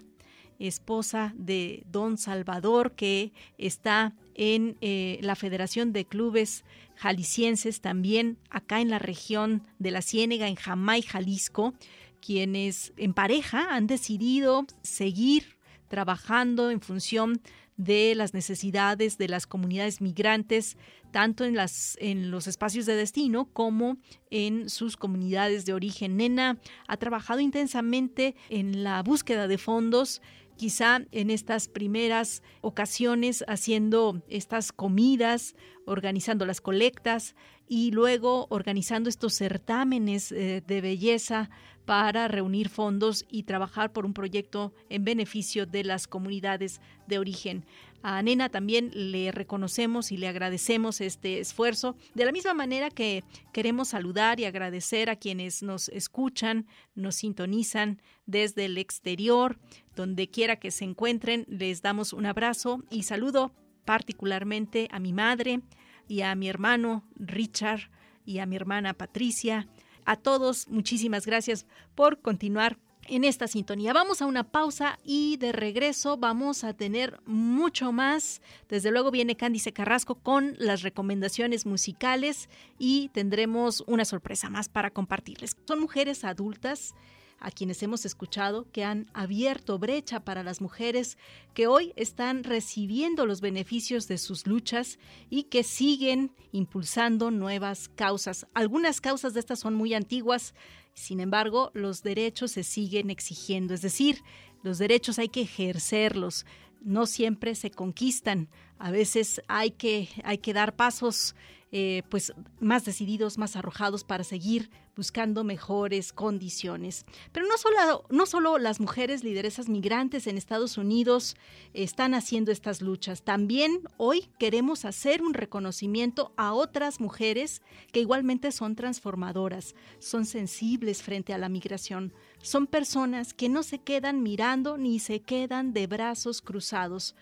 esposa 0.59 1.33
de 1.37 1.83
don 1.89 2.17
Salvador, 2.17 2.93
que 2.93 3.31
está 3.57 4.13
en 4.35 4.77
eh, 4.81 5.19
la 5.21 5.35
Federación 5.35 5.93
de 5.93 6.05
Clubes 6.05 6.63
Jaliscienses, 6.95 7.81
también 7.81 8.37
acá 8.49 8.81
en 8.81 8.89
la 8.89 8.99
región 8.99 9.63
de 9.79 9.91
la 9.91 10.01
Ciénega, 10.01 10.47
en 10.47 10.55
Jamay, 10.55 11.01
Jalisco, 11.01 11.73
quienes 12.21 12.93
en 12.97 13.13
pareja 13.13 13.73
han 13.73 13.87
decidido 13.87 14.65
seguir 14.81 15.58
trabajando 15.89 16.71
en 16.71 16.79
función 16.79 17.41
de 17.79 18.13
las 18.13 18.33
necesidades 18.33 19.17
de 19.17 19.29
las 19.29 19.47
comunidades 19.47 20.01
migrantes, 20.01 20.77
tanto 21.11 21.45
en, 21.45 21.55
los 21.55 22.47
espacios 22.47 22.85
de 22.85 22.95
destino 22.95 23.45
como 23.53 23.97
en 24.29 24.69
sus 24.69 24.97
comunidades 24.97 25.65
de 25.65 25.73
origen. 25.73 26.17
Nena 26.17 26.59
ha 26.87 26.97
trabajado 26.97 27.39
intensamente 27.39 28.35
en 28.49 28.83
la 28.83 29.01
búsqueda 29.01 29.47
de 29.47 29.57
fondos 29.57 30.21
quizá 30.57 31.05
en 31.11 31.29
estas 31.29 31.69
primeras 31.69 32.43
ocasiones 32.59 33.45
haciendo 33.47 34.21
estas 34.27 34.73
comidas 34.73 35.55
organizando 35.89 36.45
las 36.45 36.61
colectas 36.61 37.35
y 37.67 37.91
luego 37.91 38.47
organizando 38.49 39.09
estos 39.09 39.33
certámenes 39.33 40.31
eh, 40.31 40.63
de 40.65 40.81
belleza 40.81 41.49
para 41.85 42.27
reunir 42.27 42.69
fondos 42.69 43.25
y 43.29 43.43
trabajar 43.43 43.91
por 43.91 44.05
un 44.05 44.13
proyecto 44.13 44.73
en 44.89 45.03
beneficio 45.03 45.65
de 45.65 45.83
las 45.83 46.07
comunidades 46.07 46.81
de 47.07 47.17
origen. 47.17 47.65
A 48.03 48.21
Nena 48.21 48.49
también 48.49 48.91
le 48.93 49.31
reconocemos 49.31 50.11
y 50.11 50.17
le 50.17 50.27
agradecemos 50.27 51.01
este 51.01 51.39
esfuerzo, 51.39 51.95
de 52.13 52.25
la 52.25 52.31
misma 52.31 52.53
manera 52.53 52.91
que 52.91 53.23
queremos 53.51 53.89
saludar 53.89 54.39
y 54.39 54.45
agradecer 54.45 55.09
a 55.09 55.15
quienes 55.15 55.63
nos 55.63 55.89
escuchan, 55.89 56.67
nos 56.93 57.15
sintonizan 57.15 57.99
desde 58.27 58.65
el 58.65 58.77
exterior, 58.77 59.57
donde 59.95 60.29
quiera 60.29 60.57
que 60.57 60.69
se 60.69 60.85
encuentren, 60.85 61.45
les 61.49 61.81
damos 61.81 62.13
un 62.13 62.27
abrazo 62.27 62.83
y 62.91 63.03
saludo 63.03 63.51
particularmente 63.85 64.87
a 64.91 64.99
mi 64.99 65.13
madre 65.13 65.61
y 66.07 66.21
a 66.21 66.35
mi 66.35 66.49
hermano 66.49 67.03
Richard 67.15 67.89
y 68.25 68.39
a 68.39 68.45
mi 68.45 68.55
hermana 68.55 68.93
Patricia, 68.93 69.67
a 70.05 70.15
todos, 70.15 70.67
muchísimas 70.67 71.25
gracias 71.25 71.65
por 71.95 72.19
continuar 72.19 72.77
en 73.09 73.23
esta 73.23 73.47
sintonía. 73.47 73.93
Vamos 73.93 74.21
a 74.21 74.25
una 74.25 74.43
pausa 74.43 74.97
y 75.03 75.37
de 75.37 75.51
regreso 75.51 76.17
vamos 76.17 76.63
a 76.63 76.73
tener 76.73 77.19
mucho 77.25 77.91
más. 77.91 78.41
Desde 78.69 78.91
luego 78.91 79.11
viene 79.11 79.35
Cándice 79.35 79.73
Carrasco 79.73 80.15
con 80.15 80.55
las 80.57 80.83
recomendaciones 80.83 81.65
musicales 81.65 82.49
y 82.77 83.09
tendremos 83.09 83.83
una 83.87 84.05
sorpresa 84.05 84.49
más 84.49 84.69
para 84.69 84.91
compartirles. 84.91 85.57
Son 85.65 85.79
mujeres 85.79 86.23
adultas 86.23 86.93
a 87.39 87.51
quienes 87.51 87.81
hemos 87.83 88.05
escuchado 88.05 88.67
que 88.71 88.83
han 88.83 89.09
abierto 89.13 89.79
brecha 89.79 90.23
para 90.23 90.43
las 90.43 90.61
mujeres 90.61 91.17
que 91.53 91.67
hoy 91.67 91.93
están 91.95 92.43
recibiendo 92.43 93.25
los 93.25 93.41
beneficios 93.41 94.07
de 94.07 94.17
sus 94.17 94.47
luchas 94.47 94.99
y 95.29 95.43
que 95.43 95.63
siguen 95.63 96.31
impulsando 96.51 97.31
nuevas 97.31 97.89
causas. 97.89 98.47
Algunas 98.53 99.01
causas 99.01 99.33
de 99.33 99.39
estas 99.39 99.59
son 99.59 99.75
muy 99.75 99.93
antiguas, 99.93 100.53
sin 100.93 101.19
embargo, 101.19 101.71
los 101.73 102.03
derechos 102.03 102.51
se 102.51 102.63
siguen 102.63 103.09
exigiendo, 103.09 103.73
es 103.73 103.81
decir, 103.81 104.21
los 104.63 104.77
derechos 104.77 105.19
hay 105.19 105.29
que 105.29 105.41
ejercerlos, 105.41 106.45
no 106.81 107.05
siempre 107.05 107.55
se 107.55 107.71
conquistan, 107.71 108.49
a 108.77 108.91
veces 108.91 109.41
hay 109.47 109.71
que, 109.71 110.09
hay 110.23 110.39
que 110.39 110.53
dar 110.53 110.75
pasos 110.75 111.35
eh, 111.71 112.01
pues 112.09 112.33
más 112.59 112.83
decididos, 112.83 113.37
más 113.37 113.55
arrojados 113.55 114.03
para 114.03 114.23
seguir 114.23 114.71
buscando 114.95 115.43
mejores 115.43 116.11
condiciones. 116.11 117.05
Pero 117.31 117.45
no 117.45 117.57
solo, 117.57 118.05
no 118.09 118.25
solo 118.25 118.57
las 118.57 118.79
mujeres 118.79 119.23
lideresas 119.23 119.69
migrantes 119.69 120.25
en 120.25 120.37
Estados 120.37 120.79
Unidos 120.79 121.37
están 121.73 122.15
haciendo 122.15 122.51
estas 122.51 122.81
luchas, 122.81 123.21
también 123.21 123.81
hoy 123.97 124.29
queremos 124.39 124.83
hacer 124.83 125.21
un 125.21 125.35
reconocimiento 125.35 126.33
a 126.37 126.53
otras 126.53 126.99
mujeres 126.99 127.61
que 127.91 127.99
igualmente 127.99 128.51
son 128.51 128.75
transformadoras, 128.75 129.75
son 129.99 130.25
sensibles 130.25 131.03
frente 131.03 131.33
a 131.33 131.37
la 131.37 131.49
migración, 131.49 132.13
son 132.41 132.65
personas 132.65 133.33
que 133.35 133.47
no 133.47 133.61
se 133.61 133.79
quedan 133.79 134.23
mirando 134.23 134.77
ni 134.77 134.99
se 134.99 135.21
quedan 135.21 135.71
de 135.71 135.85
brazos 135.85 136.41
cruzados. 136.41 137.15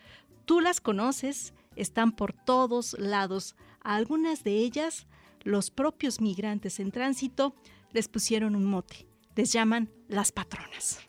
Tú 0.46 0.62
las 0.62 0.80
conoces, 0.80 1.54
están 1.76 2.14
por 2.14 2.32
todos 2.32 2.98
lados, 2.98 3.56
a 3.88 3.96
algunas 3.96 4.44
de 4.44 4.52
ellas, 4.52 5.08
los 5.44 5.72
propios 5.72 6.20
migrantes 6.20 6.82
en 6.82 6.92
tránsito 6.92 7.56
les 7.94 8.10
pusieron 8.10 8.54
un 8.54 8.66
mote. 8.66 9.08
Les 9.34 9.54
llaman 9.54 9.90
las 10.10 10.34
patronas. 10.34 11.00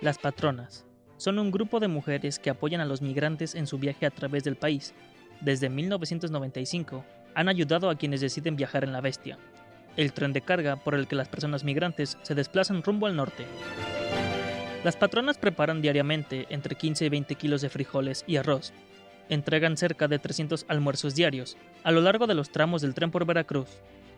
Las 0.00 0.16
patronas 0.16 0.86
son 1.18 1.38
un 1.38 1.50
grupo 1.50 1.80
de 1.80 1.88
mujeres 1.88 2.38
que 2.38 2.48
apoyan 2.48 2.80
a 2.80 2.86
los 2.86 3.02
migrantes 3.02 3.54
en 3.54 3.66
su 3.66 3.78
viaje 3.78 4.06
a 4.06 4.10
través 4.10 4.42
del 4.42 4.56
país. 4.56 4.94
Desde 5.42 5.68
1995 5.68 7.04
han 7.34 7.50
ayudado 7.50 7.90
a 7.90 7.96
quienes 7.96 8.22
deciden 8.22 8.56
viajar 8.56 8.84
en 8.84 8.92
la 8.92 9.02
bestia, 9.02 9.38
el 9.98 10.14
tren 10.14 10.32
de 10.32 10.40
carga 10.40 10.76
por 10.76 10.94
el 10.94 11.06
que 11.06 11.16
las 11.16 11.28
personas 11.28 11.62
migrantes 11.62 12.16
se 12.22 12.34
desplazan 12.34 12.82
rumbo 12.82 13.06
al 13.06 13.16
norte. 13.16 13.44
Las 14.84 14.96
patronas 14.96 15.38
preparan 15.38 15.80
diariamente 15.80 16.46
entre 16.50 16.74
15 16.74 17.04
y 17.04 17.08
20 17.08 17.36
kilos 17.36 17.62
de 17.62 17.68
frijoles 17.68 18.24
y 18.26 18.36
arroz. 18.36 18.72
Entregan 19.28 19.76
cerca 19.76 20.08
de 20.08 20.18
300 20.18 20.66
almuerzos 20.66 21.14
diarios 21.14 21.56
a 21.84 21.92
lo 21.92 22.00
largo 22.00 22.26
de 22.26 22.34
los 22.34 22.50
tramos 22.50 22.82
del 22.82 22.92
tren 22.92 23.12
por 23.12 23.24
Veracruz. 23.24 23.68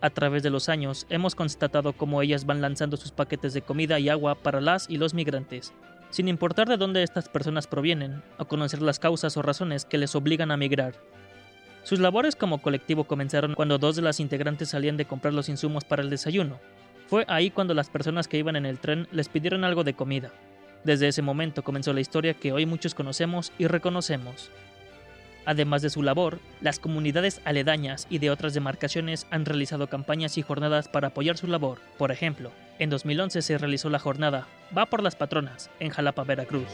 A 0.01 0.09
través 0.09 0.43
de 0.43 0.49
los 0.49 0.71
años 0.71 1.07
hemos 1.11 1.35
constatado 1.35 1.93
cómo 1.93 2.23
ellas 2.23 2.47
van 2.47 2.63
lanzando 2.63 2.97
sus 2.97 3.11
paquetes 3.11 3.53
de 3.53 3.61
comida 3.61 3.99
y 3.99 4.09
agua 4.09 4.37
para 4.37 4.63
las 4.63 4.89
y 4.89 4.97
los 4.97 5.13
migrantes, 5.13 5.75
sin 6.09 6.29
importar 6.29 6.67
de 6.67 6.79
dónde 6.79 7.03
estas 7.03 7.29
personas 7.29 7.67
provienen 7.67 8.23
o 8.39 8.47
conocer 8.47 8.81
las 8.81 8.99
causas 8.99 9.37
o 9.37 9.43
razones 9.43 9.85
que 9.85 9.99
les 9.99 10.15
obligan 10.15 10.51
a 10.51 10.57
migrar. 10.57 10.95
Sus 11.83 12.01
labores 12.01 12.37
como 12.37 12.63
colectivo 12.63 13.05
comenzaron 13.05 13.55
cuando 13.55 13.77
dos 13.77 13.97
de 13.97 14.03
las 14.03 14.19
integrantes 14.19 14.71
salían 14.71 14.97
de 14.97 15.05
comprar 15.05 15.35
los 15.35 15.51
insumos 15.51 15.85
para 15.85 16.03
el 16.03 16.09
desayuno. 16.09 16.59
Fue 17.07 17.27
ahí 17.29 17.51
cuando 17.51 17.75
las 17.75 17.91
personas 17.91 18.29
que 18.29 18.39
iban 18.39 18.57
en 18.57 18.65
el 18.65 18.79
tren 18.79 19.07
les 19.13 19.29
pidieron 19.29 19.65
algo 19.65 19.85
de 19.85 19.93
comida. 19.93 20.33
Desde 20.85 21.09
ese 21.09 21.23
momento 21.23 21.65
comenzó 21.65 21.93
la 21.93 22.01
historia 22.01 22.35
que 22.35 22.53
hoy 22.53 22.67
muchos 22.67 22.95
conocemos 22.95 23.53
y 23.59 23.67
reconocemos. 23.67 24.51
Además 25.47 25.83
de 25.83 25.91
su 25.91 26.03
labor, 26.03 26.39
las 26.61 26.79
comunidades 26.79 27.41
aledañas 27.45 28.07
y 28.09 28.19
de 28.19 28.31
otras 28.31 28.55
demarcaciones 28.55 29.27
han 29.31 29.45
realizado 29.45 29.89
campañas 29.89 30.39
y 30.39 30.43
jornadas 30.43 30.89
para 30.89 31.09
apoyar 31.09 31.37
su 31.37 31.47
labor. 31.47 31.81
Por 31.99 32.13
ejemplo, 32.13 32.51
en 32.79 32.91
2011 32.91 33.43
se 33.43 33.59
realizó 33.59 33.91
la 33.91 33.99
jornada 33.99 34.47
Va 34.77 34.87
por 34.87 35.03
las 35.03 35.17
Patronas 35.17 35.71
en 35.81 35.91
Jalapa, 35.91 36.25
Veracruz. 36.25 36.69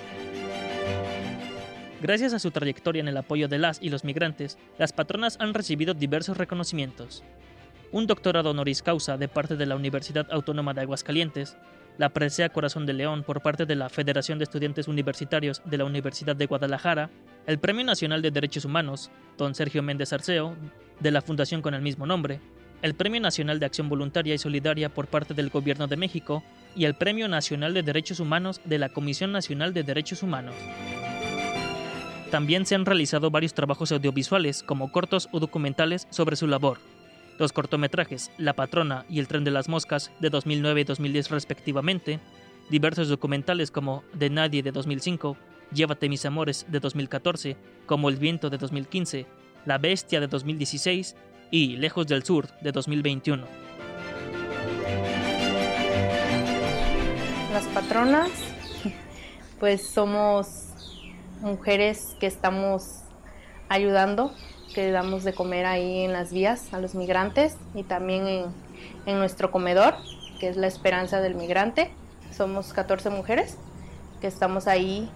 Gracias 2.01 2.33
a 2.33 2.39
su 2.39 2.51
trayectoria 2.51 3.01
en 3.01 3.09
el 3.09 3.17
apoyo 3.17 3.47
de 3.47 3.59
las 3.59 3.83
y 3.83 3.91
los 3.91 4.05
migrantes, 4.05 4.57
las 4.79 4.93
patronas 4.93 5.37
han 5.39 5.53
recibido 5.53 5.93
diversos 5.93 6.39
reconocimientos. 6.39 7.23
Un 7.93 8.07
doctorado 8.07 8.51
honoris 8.51 8.83
causa 8.83 9.19
de 9.19 9.29
parte 9.29 9.57
de 9.57 9.67
la 9.67 9.77
Universidad 9.77 10.27
Autónoma 10.31 10.73
de 10.73 10.81
Aguascalientes, 10.81 11.59
la 12.01 12.09
presea 12.09 12.49
Corazón 12.49 12.87
de 12.87 12.95
León 12.95 13.25
por 13.25 13.43
parte 13.43 13.67
de 13.67 13.77
la 13.77 13.91
Federación 13.91 14.39
de 14.39 14.45
Estudiantes 14.45 14.89
Universitarios 14.89 15.61
de 15.67 15.77
la 15.77 15.85
Universidad 15.85 16.35
de 16.35 16.47
Guadalajara, 16.47 17.11
el 17.47 17.59
Premio 17.59 17.85
Nacional 17.85 18.23
de 18.23 18.31
Derechos 18.31 18.65
Humanos, 18.65 19.11
don 19.37 19.55
Sergio 19.55 19.83
Méndez 19.83 20.15
Arceo, 20.15 20.57
de 20.99 21.11
la 21.11 21.21
Fundación 21.21 21.61
con 21.61 21.75
el 21.75 21.83
mismo 21.83 22.07
nombre, 22.07 22.41
el 22.81 22.95
Premio 22.95 23.21
Nacional 23.21 23.61
de 23.61 23.67
Acción 23.67 23.91
Voluntaria 23.91 24.35
y 24.35 24.39
Solidaria 24.39 24.89
por 24.89 25.09
parte 25.09 25.35
del 25.35 25.51
Gobierno 25.51 25.89
de 25.89 25.99
México 25.99 26.43
y 26.75 26.87
el 26.87 26.95
Premio 26.95 27.29
Nacional 27.29 27.75
de 27.75 27.83
Derechos 27.83 28.19
Humanos 28.19 28.63
de 28.65 28.79
la 28.79 28.89
Comisión 28.89 29.31
Nacional 29.31 29.75
de 29.75 29.83
Derechos 29.83 30.23
Humanos. 30.23 30.55
También 32.31 32.65
se 32.65 32.77
han 32.77 32.87
realizado 32.87 33.31
varios 33.31 33.53
trabajos 33.53 33.93
audiovisuales, 33.93 34.63
como 34.63 34.91
cortos 34.91 35.29
o 35.33 35.39
documentales, 35.39 36.07
sobre 36.09 36.37
su 36.37 36.47
labor, 36.47 36.79
los 37.41 37.53
cortometrajes 37.55 38.31
La 38.37 38.53
Patrona 38.53 39.07
y 39.09 39.19
El 39.19 39.27
Tren 39.27 39.45
de 39.45 39.51
las 39.51 39.67
Moscas 39.67 40.13
de 40.21 40.29
2009 40.29 40.83
y 40.83 40.85
2010 40.85 41.31
respectivamente, 41.31 42.21
diversos 42.69 43.09
documentales 43.09 43.71
como 43.71 44.05
De 44.13 44.29
Nadie 44.29 44.63
de 44.63 44.73
2005, 44.73 45.39
Llévate 45.73 46.09
mis 46.09 46.27
amores 46.27 46.67
de 46.69 46.81
2014, 46.81 47.57
como 47.87 48.11
El 48.11 48.17
viento 48.17 48.51
de 48.51 48.59
2015, 48.59 49.27
La 49.65 49.79
Bestia 49.79 50.21
de 50.21 50.27
2016 50.27 51.17
y 51.51 51.77
Lejos 51.77 52.07
del 52.09 52.25
Sur 52.25 52.49
de 52.61 52.73
2021. 52.73 53.47
Las 57.55 57.65
patronas, 57.69 58.31
pues 59.59 59.89
somos 59.89 60.67
mujeres 61.41 62.17
que 62.21 62.27
estamos 62.27 63.05
ayudando 63.71 64.35
que 64.75 64.91
damos 64.91 65.25
de 65.25 65.33
comer 65.33 65.67
ahí 65.67 66.05
en 66.05 66.13
las 66.13 66.33
vías 66.33 66.73
a 66.73 66.81
los 66.81 66.95
migrantes 66.95 67.57
y 67.75 67.83
también 67.83 68.53
en, 69.07 69.19
nuestro 69.19 69.51
comedor, 69.51 69.97
que 70.39 70.49
es 70.49 70.57
la 70.57 70.67
esperanza 70.67 71.21
del 71.21 71.35
migrante. 71.35 71.93
Somos 72.37 72.73
14 72.73 73.11
mujeres 73.11 73.57
que 74.21 74.27
estamos 74.27 74.67
ahí 74.67 75.11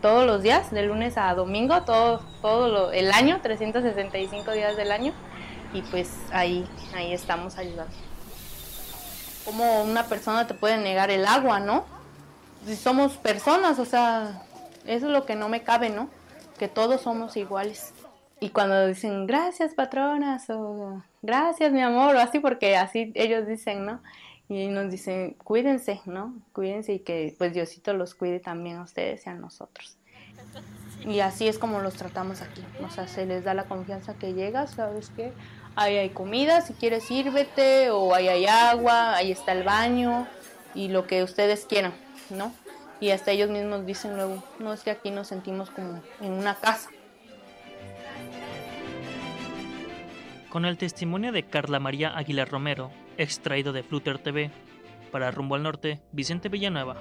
todos 0.00 0.26
los 0.26 0.42
días, 0.42 0.70
de 0.70 0.82
lunes 0.84 1.18
a 1.18 1.34
domingo, 1.34 1.82
todo, 1.82 2.20
todo 2.40 2.92
el 2.92 3.10
año, 3.12 3.40
365 3.42 4.52
días 4.52 4.76
del 4.76 4.92
año, 4.92 5.12
y 5.72 5.82
pues 5.82 6.10
ahí, 6.32 6.66
ahí 6.94 7.12
estamos 7.12 7.58
ayudando. 7.58 7.92
Como 9.44 9.82
una 9.82 10.04
persona 10.04 10.46
te 10.46 10.54
puede 10.54 10.78
negar 10.78 11.10
el 11.10 11.26
agua, 11.26 11.60
¿no? 11.60 11.84
Si 12.66 12.76
somos 12.76 13.16
personas, 13.16 13.78
o 13.78 13.84
sea, 13.84 14.42
eso 14.86 15.06
es 15.06 15.12
lo 15.12 15.26
que 15.26 15.34
no 15.34 15.48
me 15.48 15.62
cabe, 15.62 15.90
¿no? 15.90 16.08
Que 16.58 16.68
todos 16.68 17.02
somos 17.02 17.36
iguales. 17.36 17.92
Y 18.40 18.50
cuando 18.50 18.86
dicen 18.86 19.26
gracias 19.26 19.74
patronas 19.74 20.48
o 20.50 21.02
gracias 21.22 21.72
mi 21.72 21.82
amor 21.82 22.16
o 22.16 22.20
así 22.20 22.40
porque 22.40 22.76
así 22.76 23.12
ellos 23.14 23.46
dicen, 23.46 23.84
¿no? 23.84 24.00
Y 24.48 24.68
nos 24.68 24.90
dicen 24.90 25.36
cuídense, 25.44 26.00
¿no? 26.06 26.34
Cuídense 26.52 26.94
y 26.94 26.98
que 27.00 27.34
pues 27.38 27.52
Diosito 27.52 27.92
los 27.92 28.14
cuide 28.14 28.40
también 28.40 28.78
a 28.78 28.82
ustedes 28.82 29.26
y 29.26 29.30
a 29.30 29.34
nosotros. 29.34 29.96
Y 31.06 31.20
así 31.20 31.48
es 31.48 31.58
como 31.58 31.80
los 31.80 31.94
tratamos 31.94 32.42
aquí. 32.42 32.64
O 32.82 32.90
sea, 32.90 33.06
se 33.06 33.26
les 33.26 33.44
da 33.44 33.54
la 33.54 33.64
confianza 33.64 34.14
que 34.14 34.34
llegas, 34.34 34.72
¿sabes 34.72 35.10
qué? 35.14 35.32
Ahí 35.76 35.96
hay 35.96 36.10
comida, 36.10 36.62
si 36.62 36.72
quieres 36.74 37.04
sírvete, 37.04 37.90
o 37.90 38.14
ahí 38.14 38.28
hay 38.28 38.46
agua, 38.46 39.14
ahí 39.14 39.30
está 39.30 39.52
el 39.52 39.62
baño, 39.62 40.26
y 40.74 40.88
lo 40.88 41.06
que 41.06 41.22
ustedes 41.22 41.64
quieran, 41.64 41.94
¿no? 42.28 42.52
y 43.00 43.10
hasta 43.10 43.32
ellos 43.32 43.50
mismos 43.50 43.86
dicen 43.86 44.14
luego, 44.14 44.42
no 44.58 44.72
es 44.72 44.82
que 44.82 44.90
aquí 44.90 45.10
nos 45.10 45.28
sentimos 45.28 45.70
como 45.70 46.00
en 46.20 46.32
una 46.32 46.54
casa. 46.54 46.90
Con 50.50 50.64
el 50.64 50.78
testimonio 50.78 51.30
de 51.30 51.44
Carla 51.44 51.78
María 51.78 52.16
Aguilar 52.18 52.50
Romero, 52.50 52.90
extraído 53.16 53.72
de 53.72 53.84
Flutter 53.84 54.18
TV, 54.18 54.50
para 55.12 55.30
Rumbo 55.30 55.54
al 55.54 55.62
Norte, 55.62 56.00
Vicente 56.10 56.48
Villanueva. 56.48 57.00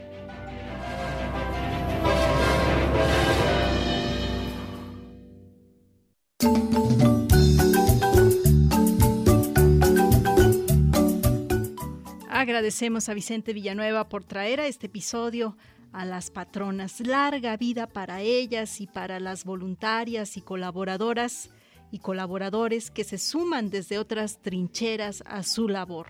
Agradecemos 12.30 13.10
a 13.10 13.16
Vicente 13.16 13.54
Villanueva 13.54 14.10
por 14.10 14.24
traer 14.24 14.60
a 14.60 14.68
este 14.68 14.86
episodio 14.86 15.58
a 15.91 16.06
las 16.06 16.30
patronas. 16.30 17.00
Larga 17.00 17.58
vida 17.58 17.88
para 17.88 18.22
ellas 18.22 18.80
y 18.80 18.86
para 18.86 19.20
las 19.20 19.43
voluntarias 19.43 20.38
y 20.38 20.41
colaboradoras 20.41 21.50
y 21.92 22.00
colaboradores 22.00 22.92
que 22.92 23.04
se 23.04 23.18
suman 23.18 23.70
desde 23.70 24.00
otras 24.00 24.42
trincheras 24.42 25.24
a 25.26 25.44
su 25.44 25.68
labor. 25.68 26.08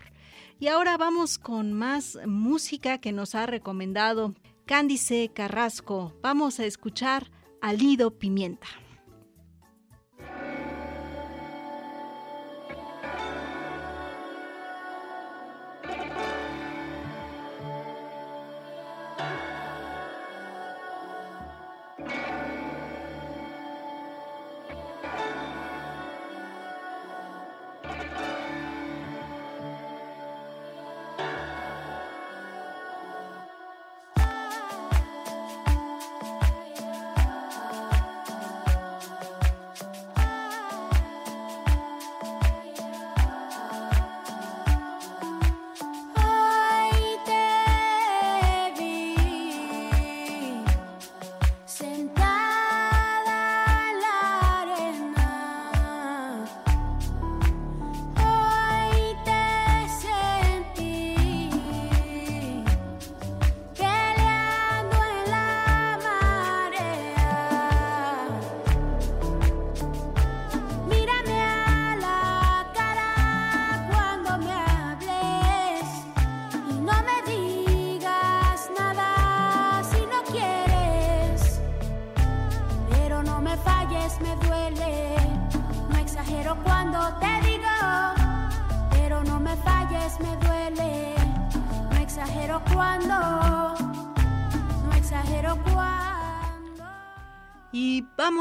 Y 0.58 0.68
ahora 0.68 0.96
vamos 0.96 1.38
con 1.38 1.72
más 1.72 2.18
música 2.26 2.98
que 2.98 3.12
nos 3.12 3.34
ha 3.34 3.46
recomendado 3.46 4.34
Cándice 4.66 5.30
Carrasco. 5.34 6.12
Vamos 6.22 6.60
a 6.60 6.66
escuchar 6.66 7.30
a 7.60 7.72
Lido 7.72 8.10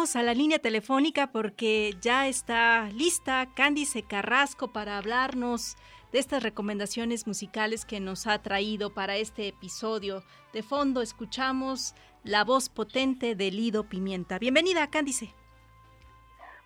Pimienta. 0.09 0.19
a 0.19 0.23
la 0.23 0.33
línea 0.33 0.59
telefónica 0.59 1.27
porque 1.27 1.95
ya 2.01 2.27
está 2.27 2.89
lista 2.89 3.47
Cándice 3.55 4.03
Carrasco 4.03 4.71
para 4.71 4.97
hablarnos 4.97 5.77
de 6.11 6.19
estas 6.19 6.41
recomendaciones 6.41 7.27
musicales 7.27 7.85
que 7.85 7.99
nos 7.99 8.25
ha 8.27 8.41
traído 8.41 8.93
para 8.93 9.17
este 9.17 9.47
episodio. 9.47 10.23
De 10.53 10.63
fondo 10.63 11.01
escuchamos 11.01 11.95
la 12.23 12.43
voz 12.43 12.69
potente 12.69 13.35
de 13.35 13.51
Lido 13.51 13.83
Pimienta. 13.83 14.39
Bienvenida, 14.39 14.89
Cándice. 14.89 15.33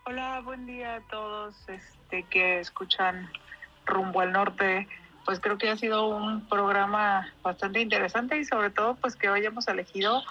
Hola, 0.05 0.41
buen 0.41 0.65
día 0.65 0.95
a 0.95 1.01
todos 1.01 1.55
este, 1.67 2.23
que 2.29 2.59
escuchan 2.59 3.29
Rumbo 3.85 4.21
al 4.21 4.31
Norte. 4.31 4.87
Pues 5.25 5.39
creo 5.39 5.57
que 5.57 5.69
ha 5.69 5.77
sido 5.77 6.07
un 6.07 6.47
programa 6.47 7.33
bastante 7.41 7.81
interesante 7.81 8.37
y 8.37 8.45
sobre 8.45 8.69
todo 8.69 8.95
pues 8.95 9.15
que 9.15 9.29
hoy 9.29 9.45
hemos 9.45 9.67
elegido 9.67 10.23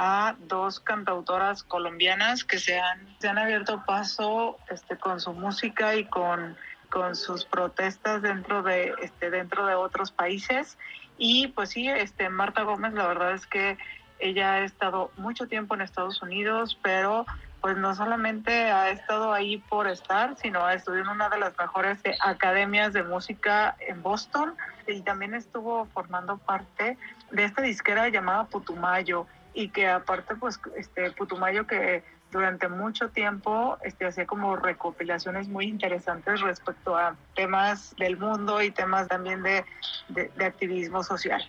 a 0.00 0.36
dos 0.46 0.78
cantautoras 0.78 1.64
colombianas 1.64 2.44
que 2.44 2.60
se 2.60 2.78
han, 2.78 3.00
se 3.18 3.28
han 3.28 3.36
abierto 3.36 3.82
paso 3.84 4.56
este, 4.70 4.96
con 4.96 5.18
su 5.18 5.32
música 5.32 5.96
y 5.96 6.04
con, 6.04 6.56
con 6.88 7.16
sus 7.16 7.44
protestas 7.44 8.22
dentro 8.22 8.62
de, 8.62 8.94
este, 9.02 9.28
dentro 9.28 9.66
de 9.66 9.74
otros 9.74 10.12
países. 10.12 10.78
Y 11.18 11.48
pues 11.48 11.70
sí, 11.70 11.88
este, 11.88 12.28
Marta 12.28 12.62
Gómez, 12.62 12.92
la 12.92 13.08
verdad 13.08 13.32
es 13.32 13.44
que 13.48 13.76
ella 14.20 14.54
ha 14.54 14.60
estado 14.60 15.10
mucho 15.16 15.48
tiempo 15.48 15.74
en 15.74 15.80
Estados 15.80 16.22
Unidos, 16.22 16.78
pero 16.80 17.26
pues 17.60 17.76
no 17.76 17.92
solamente 17.96 18.70
ha 18.70 18.90
estado 18.90 19.32
ahí 19.32 19.58
por 19.58 19.88
estar, 19.88 20.36
sino 20.36 20.64
ha 20.64 20.74
estudiado 20.74 21.06
en 21.06 21.16
una 21.16 21.28
de 21.28 21.40
las 21.40 21.58
mejores 21.58 21.98
academias 22.20 22.92
de 22.92 23.02
música 23.02 23.76
en 23.80 24.00
Boston 24.00 24.54
y 24.86 25.00
también 25.00 25.34
estuvo 25.34 25.86
formando 25.86 26.38
parte 26.38 26.96
de 27.32 27.44
esta 27.44 27.62
disquera 27.62 28.08
llamada 28.10 28.44
Putumayo 28.44 29.26
y 29.58 29.70
que 29.70 29.88
aparte 29.88 30.36
pues 30.36 30.60
este 30.76 31.10
Putumayo 31.10 31.66
que 31.66 32.04
durante 32.30 32.68
mucho 32.68 33.08
tiempo 33.08 33.76
este, 33.82 34.06
hacía 34.06 34.24
como 34.24 34.54
recopilaciones 34.54 35.48
muy 35.48 35.64
interesantes 35.64 36.40
respecto 36.42 36.96
a 36.96 37.16
temas 37.34 37.92
del 37.96 38.16
mundo 38.16 38.62
y 38.62 38.70
temas 38.70 39.08
también 39.08 39.42
de, 39.42 39.64
de, 40.10 40.30
de 40.36 40.44
activismo 40.44 41.02
social. 41.02 41.42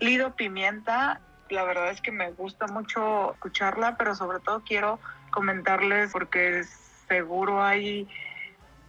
Lido 0.00 0.34
Pimienta, 0.34 1.20
la 1.50 1.64
verdad 1.64 1.90
es 1.90 2.00
que 2.00 2.12
me 2.12 2.30
gusta 2.30 2.66
mucho 2.66 3.34
escucharla, 3.34 3.98
pero 3.98 4.14
sobre 4.14 4.40
todo 4.40 4.62
quiero 4.64 4.98
comentarles 5.30 6.12
porque 6.12 6.62
seguro 7.08 7.62
hay 7.62 8.08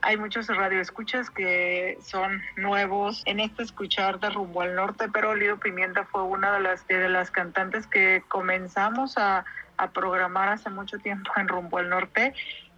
hay 0.05 0.17
muchos 0.17 0.45
radioescuchas 0.47 1.31
que 1.31 1.97
son 1.99 2.39
nuevos 2.57 3.23
en 3.25 3.39
este 3.39 3.63
escuchar 3.63 4.19
de 4.19 4.29
rumbo 4.29 4.61
al 4.61 4.75
norte, 4.75 5.09
pero 5.11 5.33
Lido 5.33 5.57
Pimienta 5.57 6.05
fue 6.05 6.21
una 6.21 6.51
de 6.51 6.59
las, 6.59 6.85
de 6.85 7.09
las 7.09 7.31
cantantes 7.31 7.87
que 7.87 8.23
comenzamos 8.27 9.17
a, 9.17 9.45
a 9.77 9.89
programar 9.89 10.49
hace 10.49 10.69
mucho 10.69 10.99
tiempo 10.99 11.31
en 11.37 11.47
rumbo 11.47 11.79
al 11.79 11.89
norte 11.89 12.35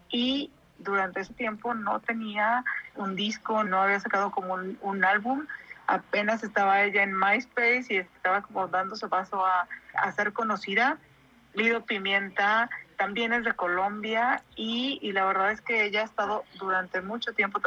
y 0.09 0.51
durante 0.79 1.19
ese 1.19 1.33
tiempo 1.33 1.73
no 1.73 1.99
tenía 1.99 2.63
un 2.95 3.17
disco, 3.17 3.65
no 3.65 3.81
había 3.81 3.99
sacado 3.99 4.31
como 4.31 4.53
un, 4.53 4.77
un, 4.81 5.03
álbum, 5.03 5.45
apenas 5.85 6.45
estaba 6.45 6.81
ella 6.83 7.03
en 7.03 7.13
MySpace 7.13 7.87
y 7.89 7.97
estaba 7.97 8.41
como 8.41 8.69
dándose 8.69 9.05
paso 9.09 9.45
a, 9.45 9.67
a 9.95 10.11
ser 10.13 10.31
conocida. 10.31 10.97
Lido 11.57 11.83
Pimienta 11.83 12.69
también 12.97 13.33
es 13.33 13.43
de 13.43 13.53
Colombia 13.53 14.43
y, 14.55 14.99
y, 15.01 15.11
la 15.11 15.25
verdad 15.25 15.51
es 15.51 15.61
que 15.61 15.85
ella 15.85 16.01
ha 16.01 16.05
estado 16.05 16.45
durante 16.59 17.01
mucho 17.01 17.33
tiempo 17.33 17.59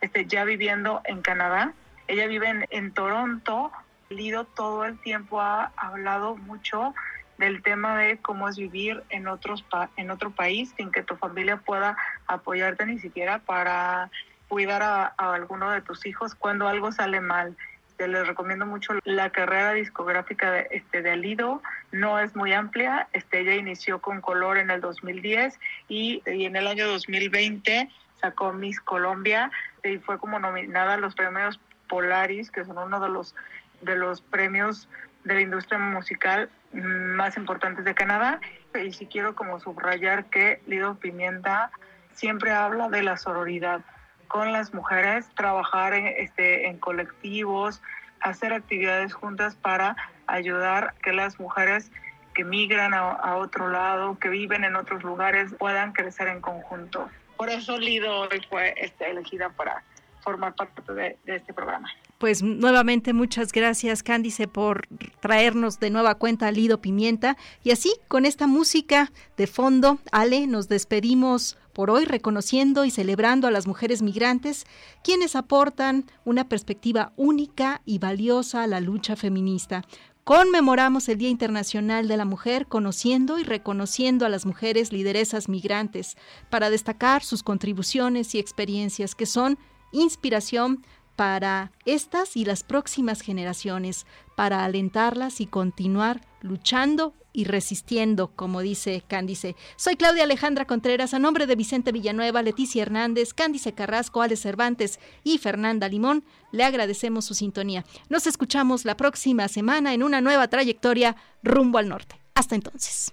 este, 0.00 0.26
ya 0.26 0.44
viviendo 0.44 1.02
en 1.04 1.20
Canadá. 1.20 1.74
Ella 2.08 2.26
vive 2.26 2.66
en, 2.70 2.92
Toronto. 2.92 3.70
Lido 4.08 4.44
todo 4.44 4.84
el 4.86 4.98
tiempo 4.98 5.40
ha 5.40 5.72
hablado 5.76 6.36
mucho 6.36 6.94
del 7.36 7.62
tema 7.62 7.98
de 7.98 8.18
cómo 8.18 8.48
es 8.48 8.56
vivir 8.56 9.02
en, 9.10 9.28
otros 9.28 9.64
en 9.96 10.10
otro 10.10 10.30
país 10.30 10.72
sin 10.76 10.90
que 10.90 11.02
tu 11.02 11.16
familia 11.16 11.58
pueda 11.58 11.96
apoyarte 12.26 12.86
ni 12.86 12.98
siquiera 12.98 13.40
para 13.40 14.10
cuidar 14.48 14.82
a 14.82 15.14
alguno 15.16 15.70
de 15.70 15.82
tus 15.82 16.06
hijos 16.06 16.34
cuando 16.34 16.68
algo 16.68 16.92
sale 16.92 17.20
mal. 17.20 17.56
Les 17.98 18.26
recomiendo 18.26 18.66
mucho 18.66 18.94
la 19.04 19.30
carrera 19.30 19.72
discográfica 19.72 20.50
de, 20.50 20.68
este, 20.72 21.02
de 21.02 21.12
Alido. 21.12 21.62
No 21.92 22.18
es 22.18 22.34
muy 22.34 22.52
amplia. 22.52 23.08
Este, 23.12 23.40
ella 23.40 23.54
inició 23.54 24.00
con 24.00 24.20
Color 24.20 24.58
en 24.58 24.70
el 24.70 24.80
2010 24.80 25.58
y, 25.88 26.22
y 26.26 26.44
en 26.44 26.56
el 26.56 26.66
año 26.66 26.88
2020 26.88 27.88
sacó 28.20 28.52
Miss 28.52 28.80
Colombia 28.80 29.50
y 29.82 29.98
fue 29.98 30.18
como 30.18 30.38
nominada 30.38 30.94
a 30.94 30.96
los 30.96 31.14
premios 31.14 31.60
Polaris, 31.88 32.50
que 32.50 32.64
son 32.64 32.78
uno 32.78 32.98
de 33.00 33.08
los, 33.08 33.34
de 33.82 33.96
los 33.96 34.20
premios 34.22 34.88
de 35.24 35.34
la 35.34 35.40
industria 35.40 35.78
musical 35.78 36.50
más 36.72 37.36
importantes 37.36 37.84
de 37.84 37.94
Canadá. 37.94 38.40
Y 38.74 38.92
sí 38.92 39.06
quiero 39.06 39.34
como 39.34 39.60
subrayar 39.60 40.24
que 40.26 40.60
Lido 40.66 40.96
Pimienta 40.96 41.70
siempre 42.12 42.50
habla 42.50 42.88
de 42.88 43.02
la 43.02 43.16
sororidad 43.16 43.82
con 44.28 44.52
las 44.52 44.74
mujeres, 44.74 45.28
trabajar 45.34 45.94
en, 45.94 46.06
este, 46.06 46.68
en 46.68 46.78
colectivos, 46.78 47.82
hacer 48.20 48.52
actividades 48.52 49.12
juntas 49.12 49.54
para 49.54 49.96
ayudar 50.26 50.94
que 51.02 51.12
las 51.12 51.38
mujeres 51.38 51.90
que 52.34 52.44
migran 52.44 52.94
a, 52.94 53.36
otro 53.36 53.68
lado, 53.68 54.18
que 54.18 54.28
viven 54.28 54.64
en 54.64 54.74
otros 54.74 55.04
lugares, 55.04 55.54
puedan 55.58 55.92
crecer 55.92 56.28
en 56.28 56.40
conjunto. 56.40 57.08
Por 57.36 57.48
eso 57.48 57.78
Lido 57.78 58.20
hoy 58.20 58.44
fue 58.48 58.74
este, 58.76 59.10
elegida 59.10 59.50
para 59.50 59.82
formar 60.20 60.54
parte 60.54 60.82
de 60.92 61.16
este 61.26 61.54
programa. 61.54 61.88
Pues 62.24 62.42
nuevamente 62.42 63.12
muchas 63.12 63.52
gracias 63.52 64.02
Cándice 64.02 64.48
por 64.48 64.88
traernos 65.20 65.78
de 65.78 65.90
nueva 65.90 66.14
cuenta 66.14 66.46
a 66.46 66.52
Lido 66.52 66.80
Pimienta. 66.80 67.36
Y 67.62 67.70
así, 67.70 67.92
con 68.08 68.24
esta 68.24 68.46
música 68.46 69.12
de 69.36 69.46
fondo, 69.46 69.98
Ale, 70.10 70.46
nos 70.46 70.66
despedimos 70.66 71.58
por 71.74 71.90
hoy 71.90 72.06
reconociendo 72.06 72.86
y 72.86 72.90
celebrando 72.90 73.46
a 73.46 73.50
las 73.50 73.66
mujeres 73.66 74.00
migrantes, 74.00 74.64
quienes 75.02 75.36
aportan 75.36 76.06
una 76.24 76.48
perspectiva 76.48 77.12
única 77.16 77.82
y 77.84 77.98
valiosa 77.98 78.62
a 78.62 78.68
la 78.68 78.80
lucha 78.80 79.16
feminista. 79.16 79.84
Conmemoramos 80.24 81.10
el 81.10 81.18
Día 81.18 81.28
Internacional 81.28 82.08
de 82.08 82.16
la 82.16 82.24
Mujer 82.24 82.68
conociendo 82.68 83.38
y 83.38 83.42
reconociendo 83.42 84.24
a 84.24 84.30
las 84.30 84.46
mujeres 84.46 84.92
lideresas 84.92 85.50
migrantes 85.50 86.16
para 86.48 86.70
destacar 86.70 87.22
sus 87.22 87.42
contribuciones 87.42 88.34
y 88.34 88.38
experiencias 88.38 89.14
que 89.14 89.26
son 89.26 89.58
inspiración 89.92 90.82
para 91.16 91.72
estas 91.84 92.36
y 92.36 92.44
las 92.44 92.62
próximas 92.62 93.20
generaciones, 93.20 94.06
para 94.36 94.64
alentarlas 94.64 95.40
y 95.40 95.46
continuar 95.46 96.20
luchando 96.40 97.14
y 97.32 97.44
resistiendo, 97.44 98.28
como 98.28 98.60
dice 98.60 99.02
Cándice. 99.06 99.56
Soy 99.76 99.96
Claudia 99.96 100.22
Alejandra 100.22 100.66
Contreras, 100.66 101.14
a 101.14 101.18
nombre 101.18 101.46
de 101.46 101.56
Vicente 101.56 101.90
Villanueva, 101.90 102.42
Leticia 102.42 102.82
Hernández, 102.82 103.34
Cándice 103.34 103.72
Carrasco, 103.72 104.22
Alex 104.22 104.40
Cervantes 104.40 105.00
y 105.24 105.38
Fernanda 105.38 105.88
Limón, 105.88 106.24
le 106.52 106.64
agradecemos 106.64 107.24
su 107.24 107.34
sintonía. 107.34 107.84
Nos 108.08 108.26
escuchamos 108.26 108.84
la 108.84 108.96
próxima 108.96 109.48
semana 109.48 109.94
en 109.94 110.02
una 110.02 110.20
nueva 110.20 110.48
trayectoria 110.48 111.16
rumbo 111.42 111.78
al 111.78 111.88
norte. 111.88 112.20
Hasta 112.34 112.54
entonces. 112.54 113.12